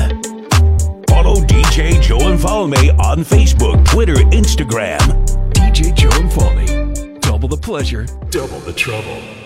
[1.08, 4.98] Follow DJ Joe Infalme on Facebook, Twitter, Instagram.
[5.52, 7.20] DJ Joe Infalme.
[7.20, 9.45] Double the pleasure, double the trouble.